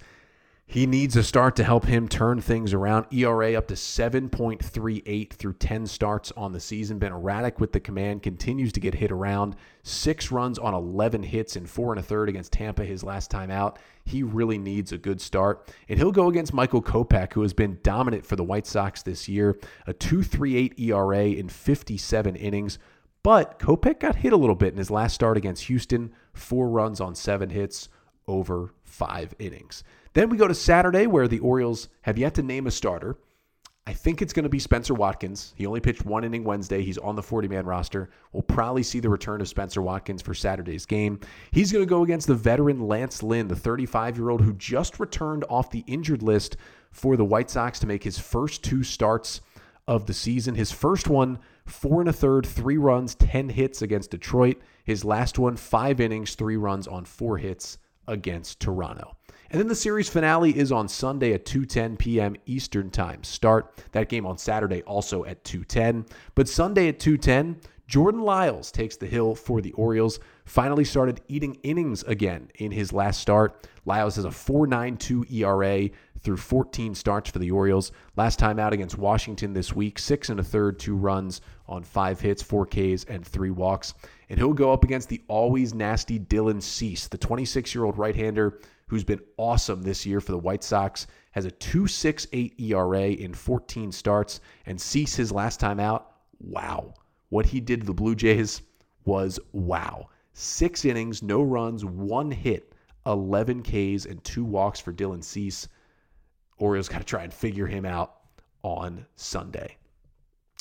He 0.68 0.84
needs 0.84 1.14
a 1.14 1.22
start 1.22 1.54
to 1.56 1.64
help 1.64 1.84
him 1.84 2.08
turn 2.08 2.40
things 2.40 2.74
around. 2.74 3.06
ERA 3.12 3.54
up 3.54 3.68
to 3.68 3.74
7.38 3.74 5.32
through 5.32 5.52
10 5.52 5.86
starts 5.86 6.32
on 6.36 6.52
the 6.52 6.58
season. 6.58 6.98
Been 6.98 7.12
erratic 7.12 7.60
with 7.60 7.70
the 7.70 7.78
command, 7.78 8.24
continues 8.24 8.72
to 8.72 8.80
get 8.80 8.94
hit 8.94 9.12
around. 9.12 9.54
Six 9.84 10.32
runs 10.32 10.58
on 10.58 10.74
11 10.74 11.22
hits 11.22 11.54
in 11.54 11.66
four 11.66 11.92
and 11.92 12.00
a 12.00 12.02
third 12.02 12.28
against 12.28 12.52
Tampa 12.52 12.84
his 12.84 13.04
last 13.04 13.30
time 13.30 13.48
out. 13.48 13.78
He 14.04 14.24
really 14.24 14.58
needs 14.58 14.90
a 14.90 14.98
good 14.98 15.20
start. 15.20 15.72
And 15.88 16.00
he'll 16.00 16.10
go 16.10 16.28
against 16.28 16.52
Michael 16.52 16.82
Kopech, 16.82 17.32
who 17.32 17.42
has 17.42 17.52
been 17.52 17.78
dominant 17.84 18.26
for 18.26 18.34
the 18.34 18.44
White 18.44 18.66
Sox 18.66 19.04
this 19.04 19.28
year. 19.28 19.56
A 19.86 19.94
2.38 19.94 20.80
ERA 20.80 21.26
in 21.26 21.48
57 21.48 22.34
innings. 22.34 22.80
But 23.22 23.60
Kopech 23.60 24.00
got 24.00 24.16
hit 24.16 24.32
a 24.32 24.36
little 24.36 24.56
bit 24.56 24.72
in 24.72 24.78
his 24.78 24.90
last 24.90 25.14
start 25.14 25.36
against 25.36 25.64
Houston. 25.64 26.12
Four 26.32 26.68
runs 26.68 27.00
on 27.00 27.14
seven 27.14 27.50
hits 27.50 27.88
over 28.26 28.74
five 28.82 29.32
innings. 29.38 29.84
Then 30.16 30.30
we 30.30 30.38
go 30.38 30.48
to 30.48 30.54
Saturday, 30.54 31.06
where 31.06 31.28
the 31.28 31.40
Orioles 31.40 31.90
have 32.00 32.16
yet 32.16 32.32
to 32.36 32.42
name 32.42 32.66
a 32.66 32.70
starter. 32.70 33.18
I 33.86 33.92
think 33.92 34.22
it's 34.22 34.32
going 34.32 34.44
to 34.44 34.48
be 34.48 34.58
Spencer 34.58 34.94
Watkins. 34.94 35.52
He 35.58 35.66
only 35.66 35.78
pitched 35.78 36.06
one 36.06 36.24
inning 36.24 36.42
Wednesday. 36.42 36.82
He's 36.82 36.96
on 36.96 37.16
the 37.16 37.22
40 37.22 37.48
man 37.48 37.66
roster. 37.66 38.08
We'll 38.32 38.42
probably 38.42 38.82
see 38.82 38.98
the 38.98 39.10
return 39.10 39.42
of 39.42 39.48
Spencer 39.48 39.82
Watkins 39.82 40.22
for 40.22 40.32
Saturday's 40.32 40.86
game. 40.86 41.20
He's 41.50 41.70
going 41.70 41.84
to 41.84 41.88
go 41.88 42.02
against 42.02 42.28
the 42.28 42.34
veteran 42.34 42.88
Lance 42.88 43.22
Lynn, 43.22 43.48
the 43.48 43.56
35 43.56 44.16
year 44.16 44.30
old 44.30 44.40
who 44.40 44.54
just 44.54 44.98
returned 44.98 45.44
off 45.50 45.70
the 45.70 45.84
injured 45.86 46.22
list 46.22 46.56
for 46.90 47.18
the 47.18 47.24
White 47.26 47.50
Sox 47.50 47.78
to 47.80 47.86
make 47.86 48.02
his 48.02 48.18
first 48.18 48.64
two 48.64 48.82
starts 48.82 49.42
of 49.86 50.06
the 50.06 50.14
season. 50.14 50.54
His 50.54 50.72
first 50.72 51.08
one, 51.08 51.40
four 51.66 52.00
and 52.00 52.08
a 52.08 52.14
third, 52.14 52.46
three 52.46 52.78
runs, 52.78 53.16
10 53.16 53.50
hits 53.50 53.82
against 53.82 54.12
Detroit. 54.12 54.62
His 54.82 55.04
last 55.04 55.38
one, 55.38 55.58
five 55.58 56.00
innings, 56.00 56.36
three 56.36 56.56
runs 56.56 56.88
on 56.88 57.04
four 57.04 57.36
hits 57.36 57.76
against 58.08 58.60
Toronto. 58.60 59.14
And 59.50 59.60
then 59.60 59.68
the 59.68 59.74
series 59.74 60.08
finale 60.08 60.56
is 60.56 60.72
on 60.72 60.88
Sunday 60.88 61.32
at 61.32 61.44
2:10 61.44 61.98
p.m. 61.98 62.36
Eastern 62.46 62.90
Time. 62.90 63.22
Start 63.22 63.84
that 63.92 64.08
game 64.08 64.26
on 64.26 64.38
Saturday 64.38 64.82
also 64.82 65.24
at 65.24 65.44
2:10, 65.44 66.08
but 66.34 66.48
Sunday 66.48 66.88
at 66.88 66.98
2:10, 66.98 67.56
Jordan 67.86 68.22
Lyles 68.22 68.72
takes 68.72 68.96
the 68.96 69.06
hill 69.06 69.36
for 69.36 69.60
the 69.60 69.72
Orioles. 69.72 70.18
Finally 70.44 70.84
started 70.84 71.20
eating 71.28 71.56
innings 71.62 72.02
again 72.04 72.50
in 72.56 72.72
his 72.72 72.92
last 72.92 73.20
start. 73.20 73.68
Lyles 73.84 74.16
has 74.16 74.24
a 74.24 74.30
4.92 74.30 75.30
ERA 75.32 75.90
through 76.20 76.36
14 76.36 76.96
starts 76.96 77.30
for 77.30 77.38
the 77.38 77.52
Orioles. 77.52 77.92
Last 78.16 78.40
time 78.40 78.58
out 78.58 78.72
against 78.72 78.98
Washington 78.98 79.52
this 79.52 79.72
week, 79.72 80.00
six 80.00 80.28
and 80.28 80.40
a 80.40 80.42
third, 80.42 80.80
two 80.80 80.96
runs 80.96 81.40
on 81.68 81.84
five 81.84 82.20
hits, 82.20 82.42
four 82.42 82.66
Ks, 82.66 83.04
and 83.04 83.24
three 83.24 83.50
walks. 83.50 83.94
And 84.28 84.36
he'll 84.36 84.52
go 84.52 84.72
up 84.72 84.82
against 84.82 85.08
the 85.08 85.22
always 85.28 85.72
nasty 85.72 86.18
Dylan 86.18 86.60
Cease, 86.60 87.06
the 87.06 87.18
26 87.18 87.72
year 87.72 87.84
old 87.84 87.96
right 87.96 88.16
hander 88.16 88.58
who's 88.88 89.04
been 89.04 89.20
awesome 89.36 89.82
this 89.82 90.06
year 90.06 90.20
for 90.20 90.32
the 90.32 90.38
White 90.38 90.62
Sox, 90.62 91.06
has 91.32 91.44
a 91.44 91.50
2.68 91.50 92.60
ERA 92.60 93.08
in 93.08 93.34
14 93.34 93.92
starts, 93.92 94.40
and 94.66 94.80
Cease 94.80 95.14
his 95.14 95.32
last 95.32 95.60
time 95.60 95.80
out. 95.80 96.12
Wow. 96.38 96.94
What 97.28 97.46
he 97.46 97.60
did 97.60 97.80
to 97.80 97.86
the 97.86 97.94
Blue 97.94 98.14
Jays 98.14 98.62
was 99.04 99.40
wow. 99.52 100.08
Six 100.32 100.84
innings, 100.84 101.22
no 101.22 101.42
runs, 101.42 101.84
one 101.84 102.30
hit, 102.30 102.74
11 103.06 103.62
Ks, 103.62 104.04
and 104.04 104.22
two 104.22 104.44
walks 104.44 104.80
for 104.80 104.92
Dylan 104.92 105.24
Cease. 105.24 105.68
Orioles 106.58 106.88
got 106.90 106.98
to 106.98 107.04
try 107.04 107.24
and 107.24 107.32
figure 107.32 107.66
him 107.66 107.84
out 107.84 108.16
on 108.62 109.06
Sunday. 109.16 109.76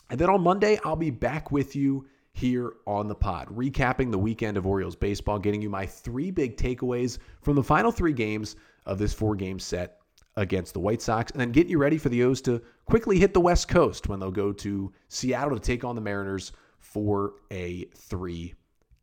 And 0.10 0.20
then 0.20 0.30
on 0.30 0.42
Monday, 0.42 0.80
I'll 0.84 0.96
be 0.96 1.10
back 1.10 1.52
with 1.52 1.76
you 1.76 2.08
here 2.36 2.74
on 2.86 3.08
the 3.08 3.16
pod, 3.16 3.48
recapping 3.48 4.12
the 4.12 4.20
weekend 4.20 4.58
of 4.58 4.68
Orioles 4.68 4.96
baseball, 4.96 5.40
getting 5.40 5.62
you 5.62 5.70
my 5.70 5.86
three 5.86 6.32
big 6.32 6.58
takeaways 6.58 7.18
from 7.42 7.56
the 7.56 7.64
final 7.64 7.94
three 7.94 8.12
games 8.12 8.58
of 8.86 8.98
this 9.00 9.14
four 9.14 9.38
game 9.38 9.58
set 9.58 10.00
against 10.36 10.74
the 10.74 10.80
White 10.82 11.02
Sox, 11.02 11.32
and 11.32 11.40
then 11.40 11.54
getting 11.54 11.72
you 11.72 11.78
ready 11.78 11.98
for 11.98 12.10
the 12.10 12.24
O's 12.24 12.42
to 12.42 12.62
quickly 12.88 13.18
hit 13.18 13.34
the 13.34 13.40
West 13.40 13.70
Coast 13.70 14.10
when 14.10 14.20
they'll 14.20 14.32
go 14.32 14.52
to 14.52 14.92
Seattle 15.08 15.58
to 15.58 15.62
take 15.62 15.86
on 15.86 15.96
the 15.96 16.02
Mariners 16.02 16.52
for 16.78 17.36
a 17.52 17.86
three 17.96 18.54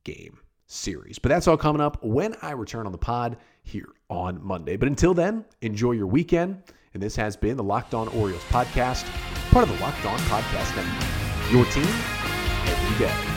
game 0.05 0.39
series. 0.67 1.19
But 1.19 1.31
that's 1.31 1.49
all 1.49 1.57
coming 1.57 1.81
up 1.81 2.05
when 2.05 2.37
I 2.43 2.51
return 2.51 2.85
on 2.85 2.93
the 2.93 2.99
pod 2.99 3.39
here 3.63 3.89
on 4.11 4.45
Monday. 4.45 4.77
But 4.77 4.89
until 4.89 5.15
then, 5.15 5.47
enjoy 5.63 5.93
your 5.93 6.07
weekend. 6.07 6.63
And 6.93 7.03
this 7.03 7.17
has 7.17 7.35
been 7.35 7.57
the 7.57 7.63
Locked 7.63 7.95
On 7.95 8.09
Orioles 8.09 8.45
podcast, 8.51 9.07
part 9.51 9.67
of 9.67 9.75
the 9.75 9.83
Locked 9.83 10.05
On 10.05 10.19
Podcast 10.19 10.77
Network. 10.77 11.51
Your 11.51 11.65
team 11.73 12.12
day. 12.99 13.32